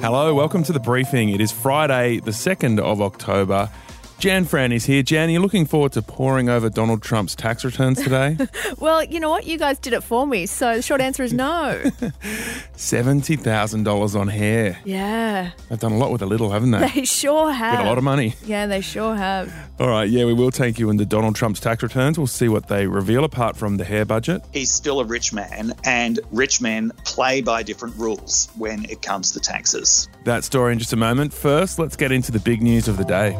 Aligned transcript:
Hello, 0.00 0.34
welcome 0.34 0.62
to 0.62 0.72
the 0.72 0.78
briefing. 0.78 1.30
It 1.30 1.40
is 1.40 1.50
Friday, 1.50 2.20
the 2.20 2.30
2nd 2.30 2.78
of 2.78 3.00
October. 3.00 3.70
Jan 4.18 4.46
Fran 4.46 4.72
is 4.72 4.86
here. 4.86 5.02
Jan, 5.02 5.28
you're 5.28 5.42
looking 5.42 5.66
forward 5.66 5.92
to 5.92 6.00
poring 6.02 6.48
over 6.48 6.70
Donald 6.70 7.02
Trump's 7.02 7.34
tax 7.34 7.64
returns 7.64 8.02
today? 8.02 8.36
Well, 8.78 9.02
you 9.04 9.20
know 9.20 9.30
what? 9.30 9.46
You 9.46 9.58
guys 9.58 9.78
did 9.78 9.94
it 9.94 10.02
for 10.02 10.26
me. 10.26 10.44
So 10.46 10.76
the 10.76 10.82
short 10.82 11.00
answer 11.00 11.22
is 11.22 11.32
no. 11.32 11.80
$70,000 12.76 14.20
on 14.20 14.28
hair. 14.28 14.78
yeah. 14.84 15.50
They've 15.68 15.78
done 15.78 15.92
a 15.92 15.96
lot 15.98 16.12
with 16.12 16.20
a 16.22 16.26
little, 16.26 16.50
haven't 16.50 16.72
they? 16.72 16.88
They 16.88 17.04
sure 17.04 17.50
have. 17.52 17.78
Got 17.78 17.86
a 17.86 17.88
lot 17.88 17.98
of 17.98 18.04
money. 18.04 18.34
Yeah, 18.44 18.66
they 18.66 18.80
sure 18.82 19.14
have. 19.16 19.52
All 19.80 19.88
right, 19.88 20.08
yeah, 20.08 20.24
we 20.24 20.32
will 20.34 20.50
take 20.50 20.78
you 20.78 20.90
into 20.90 21.04
Donald 21.06 21.36
Trump's 21.36 21.60
tax 21.60 21.82
returns. 21.82 22.18
We'll 22.18 22.26
see 22.26 22.48
what 22.48 22.68
they 22.68 22.86
reveal 22.86 23.24
apart 23.24 23.56
from 23.56 23.76
the 23.76 23.84
hair 23.84 24.04
budget. 24.04 24.42
he's 24.52 24.70
still 24.70 25.00
a 25.00 25.04
rich 25.04 25.32
man, 25.32 25.72
and 25.84 26.20
rich 26.30 26.60
men 26.60 26.92
play 27.04 27.40
by 27.40 27.62
different 27.62 27.96
rules 27.96 28.48
when 28.56 28.84
it 28.86 29.00
comes 29.02 29.32
to 29.32 29.40
taxes. 29.40 30.08
That 30.24 30.44
story 30.44 30.72
in 30.74 30.78
just 30.78 30.92
a 30.92 30.96
moment. 30.96 31.32
First, 31.32 31.78
let's 31.78 31.96
get 31.96 32.12
into 32.12 32.30
the 32.30 32.40
big 32.40 32.62
news 32.62 32.88
of 32.88 32.96
the 32.98 33.04
day. 33.04 33.32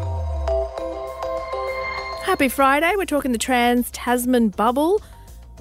Happy 2.26 2.48
Friday. 2.48 2.92
We're 2.96 3.04
talking 3.04 3.30
the 3.30 3.38
Trans 3.38 3.88
Tasman 3.92 4.48
bubble, 4.48 5.00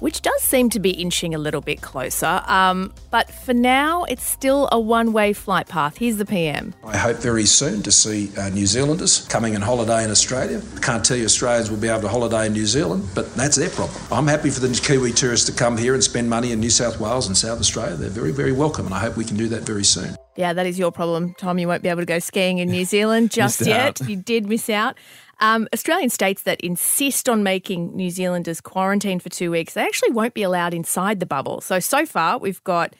which 0.00 0.20
does 0.20 0.42
seem 0.42 0.68
to 0.70 0.80
be 0.80 0.90
inching 0.90 1.32
a 1.32 1.38
little 1.38 1.60
bit 1.60 1.80
closer. 1.80 2.42
Um, 2.44 2.92
but 3.12 3.30
for 3.30 3.54
now, 3.54 4.02
it's 4.02 4.24
still 4.24 4.68
a 4.72 4.80
one 4.80 5.12
way 5.12 5.32
flight 5.32 5.68
path. 5.68 5.98
Here's 5.98 6.16
the 6.16 6.26
PM. 6.26 6.74
I 6.84 6.96
hope 6.96 7.18
very 7.18 7.46
soon 7.46 7.84
to 7.84 7.92
see 7.92 8.32
uh, 8.36 8.48
New 8.48 8.66
Zealanders 8.66 9.28
coming 9.28 9.54
and 9.54 9.62
holiday 9.62 10.02
in 10.02 10.10
Australia. 10.10 10.60
I 10.76 10.80
can't 10.80 11.04
tell 11.04 11.16
you 11.16 11.26
Australians 11.26 11.70
will 11.70 11.78
be 11.78 11.86
able 11.86 12.00
to 12.00 12.08
holiday 12.08 12.46
in 12.46 12.52
New 12.52 12.66
Zealand, 12.66 13.08
but 13.14 13.32
that's 13.36 13.54
their 13.54 13.70
problem. 13.70 13.96
I'm 14.10 14.26
happy 14.26 14.50
for 14.50 14.58
the 14.58 14.68
Kiwi 14.74 15.12
tourists 15.12 15.46
to 15.46 15.52
come 15.52 15.78
here 15.78 15.94
and 15.94 16.02
spend 16.02 16.28
money 16.28 16.50
in 16.50 16.58
New 16.58 16.70
South 16.70 16.98
Wales 16.98 17.28
and 17.28 17.36
South 17.36 17.60
Australia. 17.60 17.94
They're 17.94 18.10
very, 18.10 18.32
very 18.32 18.50
welcome, 18.50 18.86
and 18.86 18.94
I 18.94 18.98
hope 18.98 19.16
we 19.16 19.24
can 19.24 19.36
do 19.36 19.46
that 19.50 19.62
very 19.62 19.84
soon. 19.84 20.16
Yeah, 20.36 20.52
that 20.52 20.66
is 20.66 20.78
your 20.78 20.92
problem, 20.92 21.34
Tom. 21.38 21.58
You 21.58 21.66
won't 21.66 21.82
be 21.82 21.88
able 21.88 22.02
to 22.02 22.06
go 22.06 22.18
skiing 22.18 22.58
in 22.58 22.68
New 22.68 22.84
Zealand 22.96 23.30
just 23.30 23.64
yet. 23.64 24.00
out. 24.00 24.08
You 24.08 24.16
did 24.16 24.46
miss 24.46 24.68
out. 24.68 24.96
Um, 25.38 25.68
Australian 25.72 26.10
states 26.10 26.42
that 26.44 26.60
insist 26.62 27.28
on 27.28 27.42
making 27.42 27.94
New 27.94 28.10
Zealanders 28.10 28.60
quarantine 28.60 29.20
for 29.20 29.28
two 29.28 29.50
weeks, 29.50 29.74
they 29.74 29.82
actually 29.82 30.10
won't 30.10 30.34
be 30.34 30.42
allowed 30.42 30.72
inside 30.72 31.20
the 31.20 31.26
bubble. 31.26 31.60
So, 31.60 31.78
so 31.78 32.06
far, 32.06 32.38
we've 32.38 32.62
got 32.64 32.94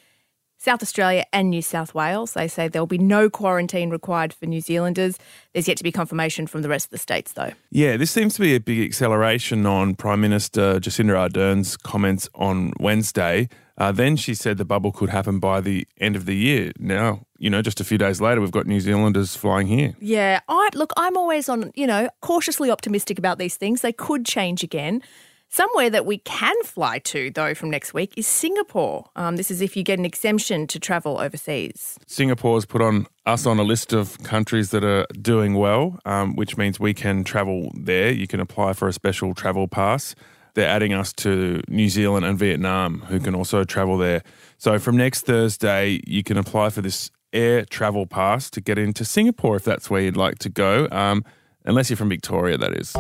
South 0.59 0.83
Australia 0.83 1.25
and 1.33 1.51
New 1.51 1.63
South 1.63 1.95
Wales. 1.95 2.33
They 2.33 2.49
say 2.49 2.69
there'll 2.69 2.87
be 2.87 2.99
no 2.99 3.31
quarantine 3.31 3.91
required 3.91 4.33
for 4.33 4.47
New 4.47 4.61
Zealanders. 4.61 5.19
There's 5.53 5.69
yet 5.69 5.77
to 5.79 5.85
be 5.85 5.93
confirmation 5.93 6.47
from 6.47 6.63
the 6.63 6.69
rest 6.69 6.87
of 6.87 6.91
the 6.91 6.99
states, 6.99 7.33
though. 7.33 7.53
Yeah, 7.71 7.97
this 7.97 8.11
seems 8.11 8.35
to 8.35 8.41
be 8.41 8.55
a 8.55 8.61
big 8.61 8.81
acceleration 8.81 9.67
on 9.67 9.95
Prime 9.95 10.21
Minister 10.21 10.81
Jacinda 10.81 11.19
Ardern's 11.19 11.77
comments 11.77 12.29
on 12.35 12.73
Wednesday. 12.81 13.49
Uh, 13.79 13.93
then 13.93 14.17
she 14.17 14.35
said 14.35 14.57
the 14.57 14.65
bubble 14.65 14.93
could 14.93 15.11
happen 15.11 15.39
by 15.39 15.61
the 15.61 15.87
end 16.01 16.17
of 16.17 16.25
the 16.25 16.37
year. 16.37 16.73
Now, 16.79 17.27
you 17.39 17.51
know, 17.51 17.61
just 17.63 17.81
a 17.81 17.85
few 17.85 17.99
days 17.99 18.21
later, 18.21 18.41
we've 18.41 18.51
got 18.51 18.67
New 18.67 18.81
Zealanders 18.81 19.37
flying 19.37 19.67
here. 19.67 19.95
Yeah, 20.01 20.41
I 20.49 20.69
look. 20.75 20.93
I'm 20.97 21.17
always 21.17 21.49
on, 21.49 21.73
you 21.75 21.87
know, 21.87 22.09
cautiously 22.23 22.71
optimistic 22.71 23.19
about 23.19 23.39
these 23.39 23.57
things. 23.57 23.83
They 23.83 23.93
could 23.93 24.25
change 24.25 24.63
again. 24.63 25.03
Somewhere 25.49 25.89
that 25.91 26.05
we 26.05 26.19
can 26.19 26.55
fly 26.65 26.99
to, 26.99 27.31
though, 27.31 27.55
from 27.55 27.71
next 27.71 27.95
week 27.95 28.13
is 28.17 28.27
Singapore. 28.27 29.09
Um, 29.15 29.37
this 29.37 29.51
is 29.51 29.63
if 29.63 29.77
you 29.77 29.85
get 29.85 29.99
an 29.99 30.05
exemption 30.05 30.67
to 30.67 30.81
travel 30.81 31.21
overseas. 31.21 31.99
Singapore's 32.07 32.67
put 32.67 32.83
on 32.83 33.07
us 33.27 33.47
on 33.47 33.59
a 33.59 33.63
list 33.63 33.93
of 33.93 34.21
countries 34.25 34.71
that 34.71 34.83
are 34.83 35.07
doing 35.23 35.55
well, 35.55 36.01
um, 36.05 36.35
which 36.35 36.57
means 36.57 36.81
we 36.81 36.93
can 36.93 37.23
travel 37.23 37.71
there. 37.75 38.11
You 38.11 38.27
can 38.27 38.41
apply 38.41 38.73
for 38.73 38.89
a 38.89 38.93
special 38.93 39.35
travel 39.35 39.69
pass. 39.69 40.15
They're 40.57 40.67
adding 40.67 40.95
us 40.95 41.13
to 41.13 41.61
New 41.69 41.91
Zealand 41.91 42.25
and 42.25 42.39
Vietnam, 42.39 43.01
who 43.09 43.21
can 43.21 43.35
also 43.35 43.63
travel 43.63 43.99
there. 43.99 44.23
So 44.57 44.79
from 44.79 44.97
next 44.97 45.27
Thursday, 45.27 46.01
you 46.07 46.23
can 46.23 46.39
apply 46.39 46.71
for 46.71 46.81
this 46.81 47.11
air 47.35 47.67
travel 47.67 48.07
pass 48.07 48.49
to 48.51 48.63
get 48.63 48.79
into 48.79 49.05
Singapore 49.05 49.57
if 49.57 49.65
that's 49.65 49.91
where 49.91 50.01
you'd 50.01 50.17
like 50.17 50.39
to 50.39 50.49
go, 50.49 50.89
um, 50.91 51.27
unless 51.67 51.91
you're 51.91 51.99
from 51.99 52.09
Victoria, 52.09 52.57
that 52.57 52.73
is. 52.73 52.97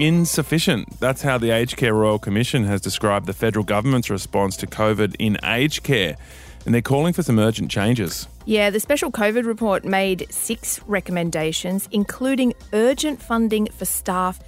Insufficient. 0.00 0.98
That's 0.98 1.22
how 1.22 1.38
the 1.38 1.52
Aged 1.52 1.76
Care 1.76 1.94
Royal 1.94 2.18
Commission 2.18 2.64
has 2.64 2.80
described 2.80 3.26
the 3.26 3.32
federal 3.32 3.64
government's 3.64 4.10
response 4.10 4.56
to 4.56 4.66
COVID 4.66 5.14
in 5.20 5.38
aged 5.44 5.84
care. 5.84 6.16
And 6.66 6.74
they're 6.74 6.82
calling 6.82 7.12
for 7.12 7.22
some 7.22 7.38
urgent 7.38 7.70
changes. 7.70 8.26
Yeah, 8.46 8.70
the 8.70 8.80
special 8.80 9.12
COVID 9.12 9.46
report 9.46 9.84
made 9.84 10.26
six 10.28 10.80
recommendations, 10.88 11.88
including 11.92 12.54
urgent 12.72 13.22
funding 13.22 13.66
for 13.66 13.84
staff 13.84 14.40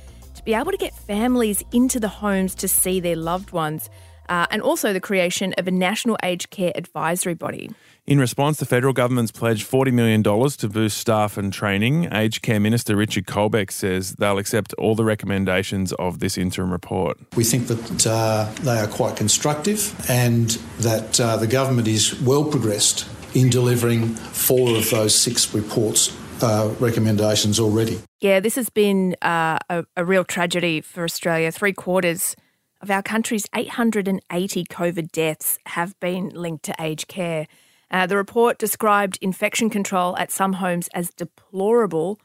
be 0.44 0.54
able 0.54 0.70
to 0.70 0.76
get 0.78 0.94
families 0.94 1.62
into 1.72 1.98
the 1.98 2.08
homes 2.08 2.54
to 2.56 2.68
see 2.68 3.00
their 3.00 3.16
loved 3.16 3.52
ones, 3.52 3.88
uh, 4.28 4.46
and 4.50 4.62
also 4.62 4.92
the 4.92 5.00
creation 5.00 5.54
of 5.58 5.66
a 5.66 5.70
national 5.70 6.16
aged 6.22 6.50
care 6.50 6.72
advisory 6.74 7.34
body. 7.34 7.70
In 8.06 8.18
response, 8.18 8.58
the 8.58 8.66
federal 8.66 8.92
government's 8.92 9.32
pledged 9.32 9.66
$40 9.66 9.92
million 9.92 10.22
to 10.22 10.68
boost 10.68 10.98
staff 10.98 11.38
and 11.38 11.50
training. 11.50 12.12
Aged 12.12 12.42
Care 12.42 12.60
Minister 12.60 12.96
Richard 12.96 13.26
Colbeck 13.26 13.70
says 13.70 14.16
they'll 14.16 14.36
accept 14.36 14.74
all 14.74 14.94
the 14.94 15.04
recommendations 15.04 15.92
of 15.94 16.18
this 16.18 16.36
interim 16.36 16.70
report. 16.70 17.18
We 17.34 17.44
think 17.44 17.66
that 17.68 18.06
uh, 18.06 18.52
they 18.60 18.78
are 18.78 18.86
quite 18.86 19.16
constructive 19.16 19.94
and 20.10 20.50
that 20.80 21.18
uh, 21.18 21.38
the 21.38 21.46
government 21.46 21.88
is 21.88 22.20
well 22.20 22.44
progressed 22.44 23.08
in 23.34 23.48
delivering 23.48 24.14
four 24.14 24.76
of 24.76 24.90
those 24.90 25.14
six 25.14 25.54
reports 25.54 26.14
uh, 26.42 26.74
recommendations 26.80 27.60
already. 27.60 28.00
Yeah, 28.20 28.40
this 28.40 28.54
has 28.56 28.70
been 28.70 29.16
uh, 29.22 29.58
a, 29.68 29.84
a 29.96 30.04
real 30.04 30.24
tragedy 30.24 30.80
for 30.80 31.04
Australia. 31.04 31.52
Three 31.52 31.72
quarters 31.72 32.36
of 32.80 32.90
our 32.90 33.02
country's 33.02 33.46
880 33.54 34.64
COVID 34.64 35.10
deaths 35.12 35.58
have 35.66 35.98
been 36.00 36.28
linked 36.30 36.64
to 36.64 36.74
aged 36.78 37.08
care. 37.08 37.46
Uh, 37.90 38.06
the 38.06 38.16
report 38.16 38.58
described 38.58 39.18
infection 39.20 39.70
control 39.70 40.16
at 40.18 40.30
some 40.30 40.54
homes 40.54 40.88
as 40.94 41.10
deplorable 41.10 42.18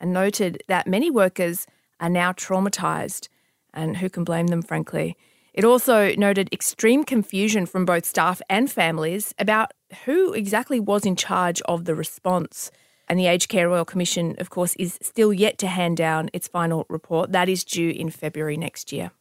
and 0.00 0.12
noted 0.12 0.62
that 0.68 0.86
many 0.86 1.10
workers 1.10 1.66
are 2.00 2.10
now 2.10 2.32
traumatised. 2.32 3.28
And 3.74 3.98
who 3.98 4.08
can 4.08 4.24
blame 4.24 4.46
them, 4.46 4.62
frankly? 4.62 5.16
It 5.52 5.64
also 5.64 6.14
noted 6.16 6.50
extreme 6.52 7.04
confusion 7.04 7.66
from 7.66 7.86
both 7.86 8.04
staff 8.04 8.42
and 8.48 8.70
families 8.70 9.34
about 9.38 9.72
who 10.04 10.34
exactly 10.34 10.78
was 10.78 11.06
in 11.06 11.16
charge 11.16 11.62
of 11.62 11.86
the 11.86 11.94
response. 11.94 12.70
And 13.08 13.18
the 13.18 13.26
Aged 13.26 13.48
Care 13.48 13.68
Royal 13.68 13.84
Commission, 13.84 14.34
of 14.38 14.50
course, 14.50 14.74
is 14.76 14.98
still 15.00 15.32
yet 15.32 15.58
to 15.58 15.68
hand 15.68 15.96
down 15.96 16.28
its 16.32 16.48
final 16.48 16.86
report. 16.88 17.32
That 17.32 17.48
is 17.48 17.62
due 17.64 17.90
in 17.90 18.10
February 18.10 18.56
next 18.56 18.92
year. 18.92 19.12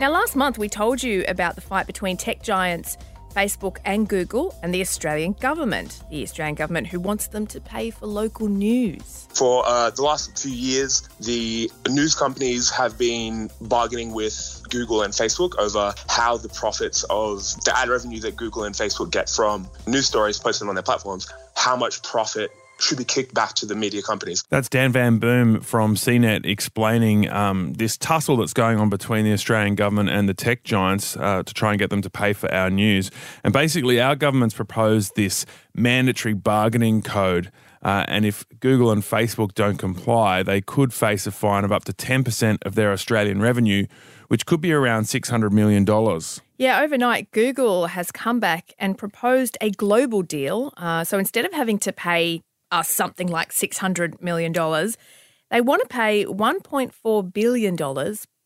Now, 0.00 0.10
last 0.10 0.36
month 0.36 0.58
we 0.58 0.68
told 0.68 1.02
you 1.02 1.24
about 1.28 1.54
the 1.54 1.60
fight 1.60 1.86
between 1.86 2.16
tech 2.16 2.42
giants 2.42 2.96
Facebook 3.34 3.78
and 3.84 4.08
Google 4.08 4.54
and 4.62 4.74
the 4.74 4.80
Australian 4.80 5.32
government. 5.32 6.02
The 6.10 6.22
Australian 6.22 6.54
government 6.54 6.86
who 6.88 7.00
wants 7.00 7.28
them 7.28 7.46
to 7.48 7.60
pay 7.60 7.90
for 7.90 8.06
local 8.06 8.48
news. 8.48 9.28
For 9.30 9.64
uh, 9.66 9.90
the 9.90 10.02
last 10.02 10.38
few 10.38 10.52
years, 10.52 11.08
the 11.20 11.70
news 11.88 12.14
companies 12.14 12.70
have 12.70 12.98
been 12.98 13.50
bargaining 13.60 14.12
with 14.12 14.62
Google 14.70 15.02
and 15.02 15.12
Facebook 15.12 15.58
over 15.58 15.94
how 16.08 16.36
the 16.36 16.48
profits 16.48 17.04
of 17.04 17.42
the 17.64 17.72
ad 17.76 17.88
revenue 17.88 18.20
that 18.20 18.36
Google 18.36 18.64
and 18.64 18.74
Facebook 18.74 19.10
get 19.10 19.28
from 19.28 19.68
news 19.86 20.06
stories 20.06 20.38
posted 20.38 20.68
on 20.68 20.74
their 20.74 20.82
platforms, 20.82 21.32
how 21.54 21.76
much 21.76 22.02
profit 22.02 22.50
should 22.82 22.98
be 22.98 23.04
kicked 23.04 23.34
back 23.34 23.54
to 23.54 23.66
the 23.66 23.74
media 23.74 24.02
companies. 24.02 24.44
That's 24.48 24.68
Dan 24.68 24.92
Van 24.92 25.18
Boom 25.18 25.60
from 25.60 25.94
CNET 25.94 26.46
explaining 26.46 27.30
um, 27.30 27.72
this 27.74 27.96
tussle 27.96 28.36
that's 28.36 28.52
going 28.52 28.78
on 28.78 28.88
between 28.88 29.24
the 29.24 29.32
Australian 29.32 29.74
government 29.74 30.10
and 30.10 30.28
the 30.28 30.34
tech 30.34 30.64
giants 30.64 31.16
uh, 31.16 31.42
to 31.42 31.54
try 31.54 31.70
and 31.70 31.78
get 31.78 31.90
them 31.90 32.02
to 32.02 32.10
pay 32.10 32.32
for 32.32 32.52
our 32.52 32.70
news. 32.70 33.10
And 33.44 33.52
basically, 33.52 34.00
our 34.00 34.16
government's 34.16 34.54
proposed 34.54 35.16
this 35.16 35.46
mandatory 35.74 36.34
bargaining 36.34 37.02
code. 37.02 37.50
Uh, 37.82 38.04
and 38.08 38.26
if 38.26 38.44
Google 38.60 38.90
and 38.90 39.02
Facebook 39.02 39.54
don't 39.54 39.78
comply, 39.78 40.42
they 40.42 40.60
could 40.60 40.92
face 40.92 41.26
a 41.26 41.30
fine 41.30 41.64
of 41.64 41.72
up 41.72 41.84
to 41.84 41.92
10% 41.92 42.58
of 42.66 42.74
their 42.74 42.92
Australian 42.92 43.40
revenue, 43.40 43.86
which 44.28 44.44
could 44.44 44.60
be 44.60 44.72
around 44.72 45.04
$600 45.04 45.50
million. 45.50 45.86
Yeah, 46.58 46.82
overnight, 46.82 47.30
Google 47.30 47.86
has 47.86 48.12
come 48.12 48.38
back 48.38 48.74
and 48.78 48.98
proposed 48.98 49.56
a 49.62 49.70
global 49.70 50.20
deal. 50.22 50.74
Uh, 50.76 51.04
so 51.04 51.18
instead 51.18 51.46
of 51.46 51.54
having 51.54 51.78
to 51.78 51.92
pay 51.92 52.42
us 52.70 52.88
something 52.88 53.28
like 53.28 53.52
$600 53.52 54.20
million, 54.20 54.52
they 55.50 55.60
want 55.60 55.82
to 55.82 55.88
pay 55.88 56.24
$1.4 56.24 57.32
billion. 57.32 57.76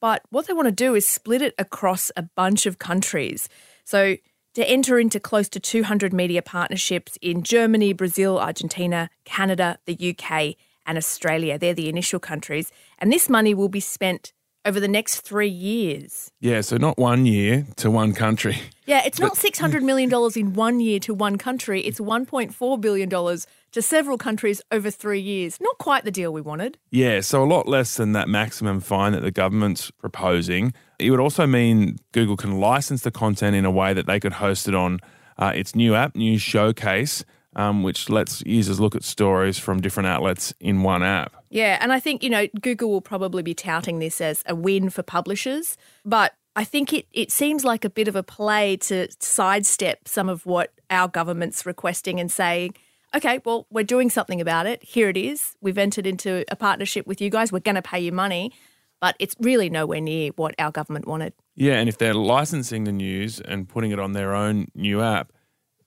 But 0.00 0.22
what 0.30 0.46
they 0.46 0.52
want 0.52 0.66
to 0.66 0.72
do 0.72 0.94
is 0.94 1.06
split 1.06 1.42
it 1.42 1.54
across 1.58 2.10
a 2.16 2.22
bunch 2.22 2.66
of 2.66 2.78
countries. 2.78 3.48
So 3.84 4.16
to 4.54 4.70
enter 4.70 4.98
into 4.98 5.18
close 5.18 5.48
to 5.48 5.60
200 5.60 6.12
media 6.12 6.42
partnerships 6.42 7.18
in 7.20 7.42
Germany, 7.42 7.92
Brazil, 7.92 8.38
Argentina, 8.38 9.10
Canada, 9.24 9.78
the 9.86 10.16
UK, 10.16 10.56
and 10.86 10.98
Australia. 10.98 11.58
They're 11.58 11.74
the 11.74 11.88
initial 11.88 12.20
countries. 12.20 12.70
And 12.98 13.10
this 13.10 13.28
money 13.28 13.54
will 13.54 13.70
be 13.70 13.80
spent 13.80 14.33
over 14.64 14.80
the 14.80 14.88
next 14.88 15.20
three 15.20 15.48
years. 15.48 16.30
Yeah, 16.40 16.60
so 16.60 16.76
not 16.76 16.98
one 16.98 17.26
year 17.26 17.66
to 17.76 17.90
one 17.90 18.14
country. 18.14 18.58
Yeah, 18.86 19.02
it's 19.04 19.18
not 19.18 19.36
$600 19.36 19.82
million 19.82 20.12
in 20.36 20.52
one 20.54 20.80
year 20.80 20.98
to 21.00 21.14
one 21.14 21.38
country. 21.38 21.80
It's 21.82 22.00
$1.4 22.00 22.80
billion 22.80 23.08
to 23.08 23.82
several 23.82 24.18
countries 24.18 24.60
over 24.70 24.90
three 24.90 25.20
years. 25.20 25.58
Not 25.60 25.78
quite 25.78 26.04
the 26.04 26.10
deal 26.10 26.32
we 26.32 26.40
wanted. 26.40 26.78
Yeah, 26.90 27.20
so 27.20 27.42
a 27.42 27.46
lot 27.46 27.66
less 27.66 27.96
than 27.96 28.12
that 28.12 28.28
maximum 28.28 28.80
fine 28.80 29.12
that 29.12 29.22
the 29.22 29.30
government's 29.30 29.90
proposing. 29.90 30.74
It 30.98 31.10
would 31.10 31.20
also 31.20 31.46
mean 31.46 31.96
Google 32.12 32.36
can 32.36 32.60
license 32.60 33.02
the 33.02 33.10
content 33.10 33.56
in 33.56 33.64
a 33.64 33.70
way 33.70 33.94
that 33.94 34.06
they 34.06 34.20
could 34.20 34.34
host 34.34 34.68
it 34.68 34.74
on 34.74 35.00
uh, 35.38 35.52
its 35.54 35.74
new 35.74 35.94
app, 35.94 36.14
News 36.14 36.42
Showcase. 36.42 37.24
Um, 37.56 37.82
which 37.82 38.08
lets 38.08 38.42
users 38.44 38.80
look 38.80 38.94
at 38.94 39.04
stories 39.04 39.58
from 39.58 39.80
different 39.80 40.06
outlets 40.06 40.52
in 40.60 40.82
one 40.82 41.02
app. 41.02 41.34
Yeah, 41.50 41.78
and 41.80 41.92
I 41.92 42.00
think, 42.00 42.22
you 42.22 42.30
know, 42.30 42.46
Google 42.60 42.90
will 42.90 43.00
probably 43.00 43.42
be 43.42 43.54
touting 43.54 43.98
this 43.98 44.20
as 44.20 44.42
a 44.46 44.54
win 44.54 44.90
for 44.90 45.02
publishers, 45.02 45.76
but 46.04 46.34
I 46.56 46.64
think 46.64 46.92
it, 46.92 47.06
it 47.12 47.32
seems 47.32 47.64
like 47.64 47.84
a 47.84 47.90
bit 47.90 48.08
of 48.08 48.16
a 48.16 48.22
play 48.22 48.76
to 48.76 49.08
sidestep 49.18 50.08
some 50.08 50.28
of 50.28 50.46
what 50.46 50.72
our 50.90 51.08
government's 51.08 51.66
requesting 51.66 52.20
and 52.20 52.30
saying, 52.30 52.74
okay, 53.14 53.40
well, 53.44 53.66
we're 53.70 53.84
doing 53.84 54.10
something 54.10 54.40
about 54.40 54.66
it. 54.66 54.82
Here 54.82 55.08
it 55.08 55.16
is. 55.16 55.56
We've 55.60 55.78
entered 55.78 56.06
into 56.06 56.44
a 56.50 56.56
partnership 56.56 57.06
with 57.06 57.20
you 57.20 57.30
guys. 57.30 57.52
We're 57.52 57.60
going 57.60 57.74
to 57.76 57.82
pay 57.82 58.00
you 58.00 58.12
money, 58.12 58.52
but 59.00 59.16
it's 59.18 59.34
really 59.40 59.70
nowhere 59.70 60.00
near 60.00 60.30
what 60.36 60.54
our 60.58 60.70
government 60.70 61.06
wanted. 61.06 61.32
Yeah, 61.54 61.74
and 61.74 61.88
if 61.88 61.98
they're 61.98 62.14
licensing 62.14 62.84
the 62.84 62.92
news 62.92 63.40
and 63.40 63.68
putting 63.68 63.90
it 63.90 64.00
on 64.00 64.12
their 64.12 64.34
own 64.34 64.68
new 64.74 65.00
app, 65.00 65.32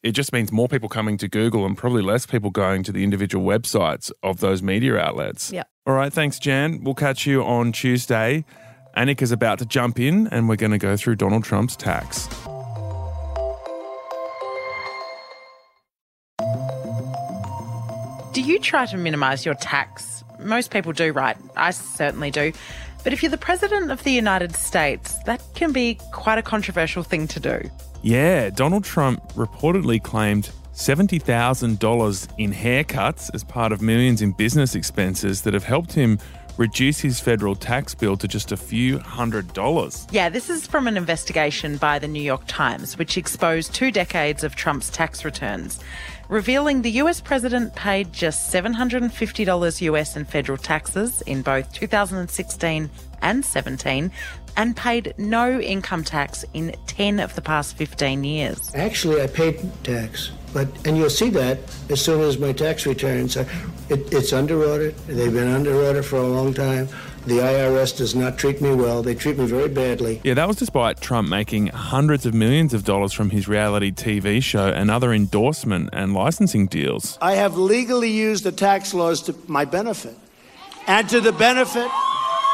it 0.04 0.12
just 0.12 0.32
means 0.32 0.52
more 0.52 0.68
people 0.68 0.90
coming 0.90 1.18
to 1.18 1.28
Google 1.28 1.66
and 1.66 1.78
probably 1.78 2.02
less 2.02 2.26
people 2.26 2.50
going 2.50 2.84
to 2.84 2.92
the 2.92 3.04
individual 3.04 3.46
websites 3.46 4.12
of 4.24 4.40
those 4.40 4.62
media 4.62 4.98
outlets. 4.98 5.52
Yep. 5.52 5.68
All 5.86 5.94
right, 5.94 6.12
thanks, 6.12 6.40
Jan. 6.40 6.84
We'll 6.84 6.96
catch 6.96 7.26
you 7.26 7.44
on 7.44 7.72
Tuesday. 7.72 8.46
Annika's 8.96 9.32
about 9.32 9.60
to 9.60 9.66
jump 9.66 10.00
in 10.00 10.28
and 10.28 10.50
we're 10.50 10.56
going 10.56 10.72
to 10.72 10.78
go 10.78 10.98
through 10.98 11.16
Donald 11.16 11.44
Trump's 11.44 11.76
tax. 11.76 12.28
Do 18.34 18.42
you 18.42 18.60
try 18.60 18.86
to 18.86 18.98
minimise 18.98 19.46
your 19.46 19.56
tax? 19.56 20.24
Most 20.40 20.72
people 20.72 20.94
do, 20.94 21.12
right? 21.12 21.38
I 21.56 21.72
certainly 21.72 22.32
do. 22.32 22.54
But 23.04 23.14
if 23.14 23.24
you're 23.24 23.32
the 23.32 23.38
President 23.38 23.92
of 23.92 24.04
the 24.04 24.12
United 24.12 24.56
States, 24.56 25.18
that 25.24 25.42
can 25.56 25.72
be 25.72 25.98
quite 26.12 26.38
a 26.38 26.44
controversial 26.44 27.04
thing 27.04 27.28
to 27.30 27.40
do. 27.40 27.62
Yeah, 28.02 28.50
Donald 28.50 28.84
Trump 28.84 29.34
reportedly 29.34 30.02
claimed 30.02 30.52
$70,000 30.74 32.28
in 32.38 32.54
haircuts 32.54 33.32
as 33.34 33.44
part 33.44 33.72
of 33.72 33.82
millions 33.82 34.22
in 34.22 34.32
business 34.32 34.76
expenses 34.76 35.42
that 35.42 35.54
have 35.54 35.64
helped 35.64 35.94
him 35.94 36.20
reduce 36.58 37.00
his 37.00 37.20
federal 37.20 37.56
tax 37.56 37.94
bill 37.96 38.18
to 38.18 38.28
just 38.28 38.52
a 38.52 38.58
few 38.58 39.00
hundred 39.00 39.52
dollars. 39.54 40.08
Yeah, 40.12 40.30
this 40.30 40.50
is 40.50 40.68
from 40.68 40.88
an 40.88 40.98
investigation 40.98 41.78
by 41.78 42.00
the 42.00 42.08
New 42.08 42.22
York 42.22 42.44
Times, 42.48 42.98
which 42.98 43.18
exposed 43.18 43.74
two 43.74 43.92
decades 43.92 44.44
of 44.44 44.56
Trump's 44.56 44.90
tax 44.90 45.24
returns, 45.24 45.80
revealing 46.30 46.82
the 46.82 46.92
US 46.92 47.22
president 47.22 47.76
paid 47.76 48.12
just 48.12 48.52
$750 48.54 49.82
US 49.82 50.16
in 50.16 50.26
federal 50.26 50.58
taxes 50.58 51.22
in 51.24 51.42
both 51.42 51.72
2016 51.74 52.90
and 53.22 53.46
17 53.46 54.12
and 54.58 54.76
paid 54.76 55.14
no 55.18 55.60
income 55.60 56.04
tax 56.04 56.44
in 56.54 56.76
10 56.88 57.20
of 57.20 57.36
the 57.36 57.42
past 57.42 57.78
15 57.78 58.24
years. 58.24 58.72
Actually, 58.76 59.22
I 59.22 59.28
paid 59.28 59.62
tax, 59.84 60.32
but 60.52 60.68
and 60.86 60.98
you'll 60.98 61.10
see 61.10 61.30
that 61.30 61.60
as 61.90 62.04
soon 62.04 62.22
as 62.22 62.38
my 62.38 62.52
tax 62.52 62.86
returns 62.86 63.38
are. 63.38 63.48
It, 63.90 64.12
it's 64.12 64.34
under 64.34 64.62
audit. 64.64 64.98
They've 65.08 65.32
been 65.32 65.48
under 65.48 65.74
audit 65.74 66.04
for 66.04 66.18
a 66.18 66.28
long 66.28 66.54
time. 66.54 66.90
The 67.26 67.40
IRS 67.40 67.98
does 67.98 68.16
not 68.16 68.38
treat 68.38 68.62
me 68.62 68.74
well. 68.74 69.04
They 69.04 69.14
treat 69.14 69.38
me 69.38 69.46
very 69.46 69.68
badly. 69.68 70.22
Yeah, 70.24 70.34
that 70.36 70.48
was 70.48 70.56
despite 70.56 71.02
Trump 71.02 71.28
making 71.28 71.68
hundreds 71.68 72.26
of 72.26 72.34
millions 72.34 72.74
of 72.74 72.86
dollars 72.86 73.12
from 73.12 73.32
his 73.32 73.50
reality 73.50 73.92
TV 73.92 74.42
show 74.42 74.68
and 74.68 74.90
other 74.90 75.14
endorsement 75.14 75.90
and 75.92 76.14
licensing 76.14 76.68
deals. 76.68 77.18
I 77.22 77.34
have 77.36 77.58
legally 77.58 78.12
used 78.12 78.46
the 78.46 78.54
tax 78.54 78.94
laws 78.94 79.22
to 79.24 79.36
my 79.46 79.66
benefit 79.66 80.16
and 80.88 81.08
to 81.10 81.20
the 81.20 81.34
benefit 81.34 81.92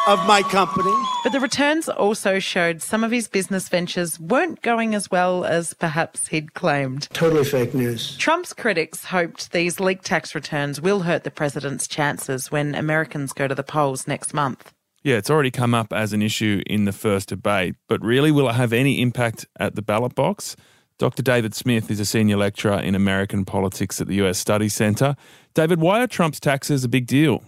of 0.08 0.26
my 0.26 0.42
company. 0.44 0.94
But 1.24 1.32
the 1.32 1.40
returns 1.40 1.88
also 1.88 2.40
showed 2.40 2.82
some 2.82 3.04
of 3.04 3.12
his 3.12 3.28
business 3.28 3.70
ventures 3.70 4.20
weren't 4.20 4.62
going 4.62 4.96
as 4.96 5.10
well 5.10 5.46
as 5.46 5.74
perhaps 5.74 6.28
he'd 6.28 6.54
claimed. 6.54 7.08
Totally 7.14 7.46
fake 7.46 7.74
news. 7.74 8.18
Trump's 8.18 8.54
critics 8.54 9.06
hoped 9.06 9.52
these 9.54 9.80
leaked 9.80 10.06
tax 10.06 10.36
returns 10.36 10.82
will 10.82 11.02
hurt 11.02 11.24
the 11.24 11.32
president's 11.32 11.88
chances 11.88 12.52
when 12.52 12.76
Americans 12.76 13.32
go 13.32 13.48
to 13.48 13.56
the 13.56 13.64
polls 13.64 14.08
next 14.08 14.34
month. 14.34 14.74
Yeah, 15.04 15.16
it's 15.16 15.30
already 15.30 15.52
come 15.52 15.74
up 15.74 15.94
as 15.94 16.14
an 16.14 16.22
issue 16.22 16.62
in 16.68 16.86
the 16.86 16.94
first 16.94 17.30
debate, 17.30 17.76
but 17.88 18.02
really, 18.02 18.32
will 18.32 18.50
it 18.50 18.56
have 18.56 18.74
any 18.74 19.02
impact 19.02 19.46
at 19.60 19.76
the 19.76 19.82
ballot 19.82 20.16
box? 20.16 20.56
Dr. 20.98 21.24
David 21.24 21.56
Smith 21.56 21.90
is 21.90 22.00
a 22.00 22.06
senior 22.06 22.38
lecturer 22.38 22.80
in 22.80 22.96
American 22.96 23.46
politics 23.46 24.00
at 24.00 24.08
the 24.08 24.16
US 24.16 24.38
Studies 24.38 24.74
Centre. 24.74 25.16
David, 25.54 25.82
why 25.82 26.02
are 26.02 26.08
Trump's 26.08 26.40
taxes 26.40 26.84
a 26.84 26.90
big 26.90 27.08
deal? 27.08 27.44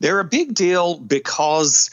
They're 0.00 0.20
a 0.20 0.24
big 0.24 0.54
deal 0.54 0.98
because 0.98 1.90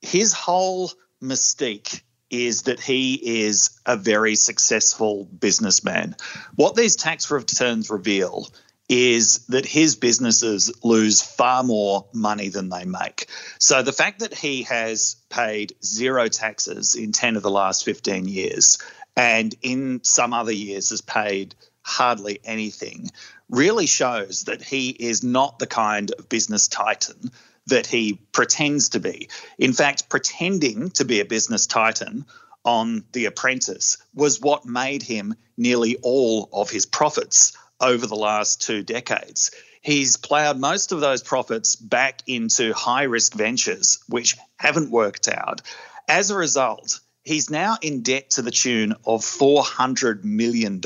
his 0.00 0.32
whole 0.32 0.90
mystique 1.22 2.02
is 2.30 2.62
that 2.62 2.80
he 2.80 3.44
is 3.44 3.78
a 3.86 3.96
very 3.96 4.34
successful 4.34 5.24
businessman. 5.24 6.16
What 6.56 6.74
these 6.74 6.96
tax 6.96 7.30
returns 7.30 7.90
reveal 7.90 8.48
is 8.88 9.46
that 9.46 9.64
his 9.64 9.96
businesses 9.96 10.72
lose 10.82 11.22
far 11.22 11.62
more 11.62 12.06
money 12.12 12.48
than 12.48 12.68
they 12.68 12.84
make. 12.84 13.28
So 13.58 13.82
the 13.82 13.92
fact 13.92 14.20
that 14.20 14.34
he 14.34 14.64
has 14.64 15.16
paid 15.30 15.74
zero 15.82 16.28
taxes 16.28 16.94
in 16.94 17.12
10 17.12 17.36
of 17.36 17.42
the 17.42 17.50
last 17.50 17.84
15 17.84 18.28
years 18.28 18.78
and 19.16 19.54
in 19.62 20.02
some 20.02 20.34
other 20.34 20.52
years 20.52 20.90
has 20.90 21.00
paid 21.00 21.54
hardly 21.82 22.40
anything 22.44 23.10
really 23.54 23.86
shows 23.86 24.44
that 24.44 24.62
he 24.62 24.90
is 24.90 25.22
not 25.22 25.58
the 25.58 25.66
kind 25.66 26.10
of 26.18 26.28
business 26.28 26.68
titan 26.68 27.30
that 27.66 27.86
he 27.86 28.20
pretends 28.32 28.90
to 28.90 29.00
be. 29.00 29.28
In 29.58 29.72
fact, 29.72 30.08
pretending 30.08 30.90
to 30.90 31.04
be 31.04 31.20
a 31.20 31.24
business 31.24 31.66
titan 31.66 32.26
on 32.64 33.04
The 33.12 33.26
Apprentice 33.26 33.98
was 34.14 34.40
what 34.40 34.66
made 34.66 35.02
him 35.02 35.34
nearly 35.56 35.96
all 36.02 36.48
of 36.52 36.70
his 36.70 36.86
profits 36.86 37.56
over 37.80 38.06
the 38.06 38.16
last 38.16 38.62
two 38.62 38.82
decades. 38.82 39.50
He's 39.82 40.16
ploughed 40.16 40.58
most 40.58 40.92
of 40.92 41.00
those 41.00 41.22
profits 41.22 41.76
back 41.76 42.22
into 42.26 42.72
high 42.72 43.02
risk 43.02 43.34
ventures, 43.34 43.98
which 44.08 44.36
haven't 44.56 44.90
worked 44.90 45.28
out. 45.28 45.60
As 46.08 46.30
a 46.30 46.36
result, 46.36 47.00
he's 47.22 47.50
now 47.50 47.76
in 47.82 48.02
debt 48.02 48.30
to 48.30 48.42
the 48.42 48.50
tune 48.50 48.92
of 49.06 49.20
$400 49.20 50.24
million, 50.24 50.80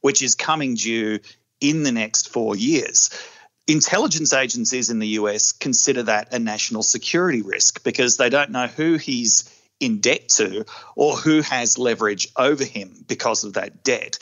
which 0.00 0.22
is 0.22 0.34
coming 0.34 0.74
due 0.74 1.18
in 1.60 1.82
the 1.82 1.92
next 1.92 2.28
four 2.28 2.56
years. 2.56 3.10
Intelligence 3.66 4.32
agencies 4.32 4.90
in 4.90 5.00
the 5.00 5.08
US 5.08 5.52
consider 5.52 6.04
that 6.04 6.32
a 6.32 6.38
national 6.38 6.82
security 6.82 7.42
risk 7.42 7.82
because 7.82 8.16
they 8.16 8.28
don't 8.28 8.50
know 8.50 8.68
who 8.68 8.94
he's 8.94 9.52
in 9.80 10.00
debt 10.00 10.28
to 10.28 10.64
or 10.94 11.16
who 11.16 11.42
has 11.42 11.78
leverage 11.78 12.28
over 12.36 12.64
him 12.64 13.04
because 13.06 13.44
of 13.44 13.54
that 13.54 13.82
debt. 13.82 14.18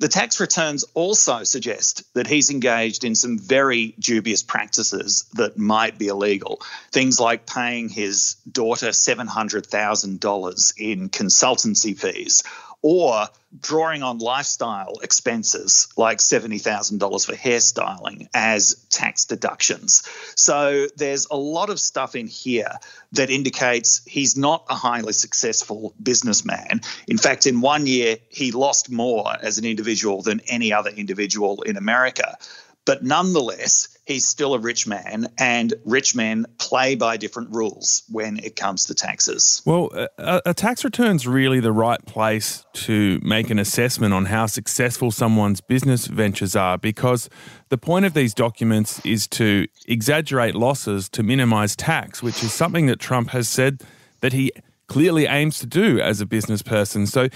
The 0.00 0.08
tax 0.08 0.40
returns 0.40 0.84
also 0.94 1.44
suggest 1.44 2.02
that 2.14 2.26
he's 2.26 2.50
engaged 2.50 3.04
in 3.04 3.14
some 3.14 3.38
very 3.38 3.94
dubious 4.00 4.42
practices 4.42 5.26
that 5.34 5.56
might 5.56 5.96
be 5.96 6.08
illegal. 6.08 6.60
Things 6.90 7.20
like 7.20 7.46
paying 7.46 7.88
his 7.88 8.34
daughter 8.50 8.88
$700,000 8.88 10.72
in 10.76 11.08
consultancy 11.08 11.96
fees 11.96 12.42
or 12.82 13.28
drawing 13.60 14.02
on 14.02 14.18
lifestyle 14.18 14.98
expenses 15.02 15.88
like 15.96 16.18
$70,000 16.18 17.26
for 17.26 17.32
hairstyling 17.34 18.28
as 18.34 18.74
tax 18.90 19.24
deductions. 19.24 20.02
So 20.34 20.88
there's 20.96 21.26
a 21.30 21.36
lot 21.36 21.70
of 21.70 21.78
stuff 21.78 22.16
in 22.16 22.26
here 22.26 22.78
that 23.12 23.30
indicates 23.30 24.02
he's 24.06 24.36
not 24.36 24.64
a 24.68 24.74
highly 24.74 25.12
successful 25.12 25.94
businessman. 26.02 26.80
In 27.06 27.18
fact, 27.18 27.46
in 27.46 27.60
one 27.60 27.86
year, 27.86 28.16
he 28.28 28.52
lost 28.52 28.90
more 28.90 29.32
as 29.40 29.58
an 29.58 29.64
individual 29.64 30.22
than 30.22 30.40
any 30.46 30.72
other 30.72 30.90
individual 30.90 31.62
in 31.62 31.76
America. 31.76 32.38
But 32.84 33.04
nonetheless, 33.04 33.96
he's 34.06 34.26
still 34.26 34.54
a 34.54 34.58
rich 34.58 34.86
man, 34.86 35.28
and 35.38 35.72
rich 35.84 36.16
men 36.16 36.46
play 36.58 36.96
by 36.96 37.16
different 37.16 37.50
rules 37.50 38.02
when 38.10 38.38
it 38.38 38.56
comes 38.56 38.86
to 38.86 38.94
taxes. 38.94 39.62
Well, 39.64 39.90
a, 40.18 40.42
a 40.46 40.54
tax 40.54 40.84
return's 40.84 41.26
really 41.26 41.60
the 41.60 41.72
right 41.72 42.04
place 42.06 42.64
to 42.74 43.20
make 43.22 43.50
an 43.50 43.60
assessment 43.60 44.12
on 44.12 44.26
how 44.26 44.46
successful 44.46 45.12
someone's 45.12 45.60
business 45.60 46.06
ventures 46.06 46.56
are 46.56 46.76
because 46.76 47.30
the 47.68 47.78
point 47.78 48.04
of 48.04 48.14
these 48.14 48.34
documents 48.34 49.04
is 49.06 49.28
to 49.28 49.68
exaggerate 49.86 50.56
losses 50.56 51.08
to 51.10 51.22
minimize 51.22 51.76
tax, 51.76 52.20
which 52.22 52.42
is 52.42 52.52
something 52.52 52.86
that 52.86 52.98
Trump 52.98 53.30
has 53.30 53.48
said 53.48 53.82
that 54.22 54.32
he 54.32 54.50
clearly 54.88 55.26
aims 55.26 55.58
to 55.60 55.66
do 55.66 56.00
as 56.00 56.20
a 56.20 56.26
business 56.26 56.62
person. 56.62 57.06
So, 57.06 57.28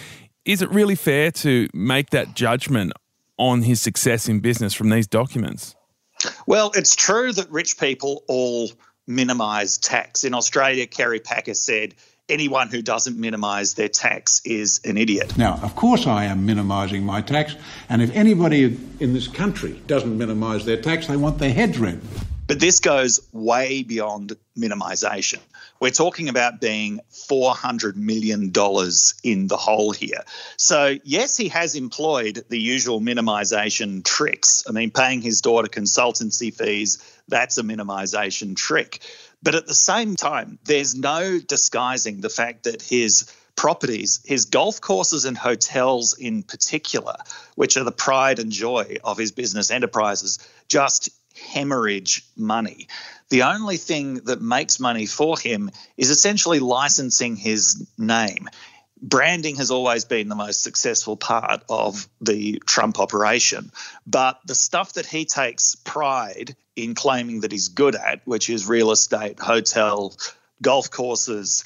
is 0.44 0.62
it 0.62 0.70
really 0.70 0.94
fair 0.94 1.32
to 1.32 1.68
make 1.74 2.10
that 2.10 2.34
judgment 2.34 2.92
on 3.38 3.62
his 3.62 3.80
success 3.80 4.28
in 4.28 4.40
business 4.40 4.74
from 4.74 4.90
these 4.90 5.06
documents? 5.06 5.76
Well, 6.46 6.72
it's 6.74 6.96
true 6.96 7.32
that 7.32 7.50
rich 7.50 7.78
people 7.78 8.24
all 8.28 8.70
minimise 9.06 9.78
tax. 9.78 10.24
In 10.24 10.34
Australia, 10.34 10.86
Kerry 10.86 11.20
Packer 11.20 11.54
said, 11.54 11.94
anyone 12.28 12.68
who 12.68 12.82
doesn't 12.82 13.18
minimise 13.18 13.74
their 13.74 13.88
tax 13.88 14.40
is 14.44 14.80
an 14.84 14.96
idiot. 14.96 15.36
Now, 15.36 15.60
of 15.62 15.76
course, 15.76 16.06
I 16.06 16.24
am 16.24 16.46
minimising 16.46 17.04
my 17.04 17.20
tax, 17.20 17.54
and 17.88 18.02
if 18.02 18.14
anybody 18.14 18.78
in 19.00 19.12
this 19.14 19.28
country 19.28 19.80
doesn't 19.86 20.16
minimise 20.16 20.64
their 20.64 20.80
tax, 20.80 21.06
they 21.06 21.16
want 21.16 21.38
their 21.38 21.52
heads 21.52 21.78
read. 21.78 22.00
But 22.48 22.60
this 22.60 22.80
goes 22.80 23.20
way 23.32 23.82
beyond 23.82 24.36
minimization. 24.56 25.40
We're 25.80 25.90
talking 25.90 26.28
about 26.28 26.60
being 26.60 27.00
$400 27.12 27.96
million 27.96 28.52
in 29.22 29.48
the 29.48 29.56
hole 29.56 29.92
here. 29.92 30.22
So, 30.56 30.96
yes, 31.04 31.36
he 31.36 31.48
has 31.48 31.74
employed 31.74 32.44
the 32.48 32.58
usual 32.58 33.00
minimization 33.00 34.04
tricks. 34.04 34.64
I 34.68 34.72
mean, 34.72 34.90
paying 34.90 35.20
his 35.20 35.40
daughter 35.40 35.68
consultancy 35.68 36.54
fees, 36.54 36.98
that's 37.28 37.58
a 37.58 37.62
minimization 37.62 38.56
trick. 38.56 39.00
But 39.42 39.54
at 39.54 39.66
the 39.66 39.74
same 39.74 40.16
time, 40.16 40.58
there's 40.64 40.94
no 40.94 41.38
disguising 41.38 42.20
the 42.20 42.30
fact 42.30 42.64
that 42.64 42.82
his 42.82 43.30
properties, 43.56 44.20
his 44.24 44.44
golf 44.44 44.80
courses 44.80 45.24
and 45.24 45.36
hotels 45.36 46.16
in 46.18 46.42
particular, 46.42 47.16
which 47.54 47.76
are 47.76 47.84
the 47.84 47.92
pride 47.92 48.38
and 48.38 48.52
joy 48.52 48.96
of 49.02 49.18
his 49.18 49.32
business 49.32 49.70
enterprises, 49.70 50.38
just 50.68 51.10
hemorrhage 51.36 52.24
money. 52.36 52.88
The 53.28 53.42
only 53.42 53.76
thing 53.76 54.14
that 54.24 54.40
makes 54.40 54.78
money 54.78 55.06
for 55.06 55.38
him 55.38 55.70
is 55.96 56.10
essentially 56.10 56.60
licensing 56.60 57.36
his 57.36 57.86
name. 57.98 58.48
Branding 59.02 59.56
has 59.56 59.70
always 59.70 60.04
been 60.04 60.28
the 60.28 60.34
most 60.34 60.62
successful 60.62 61.16
part 61.16 61.62
of 61.68 62.08
the 62.20 62.62
Trump 62.66 62.98
operation. 62.98 63.70
But 64.06 64.40
the 64.46 64.54
stuff 64.54 64.94
that 64.94 65.06
he 65.06 65.24
takes 65.26 65.74
pride 65.74 66.56
in 66.76 66.94
claiming 66.94 67.40
that 67.40 67.52
he's 67.52 67.68
good 67.68 67.94
at, 67.94 68.26
which 68.26 68.48
is 68.48 68.66
real 68.66 68.90
estate, 68.90 69.38
hotel, 69.38 70.14
golf 70.62 70.90
courses, 70.90 71.64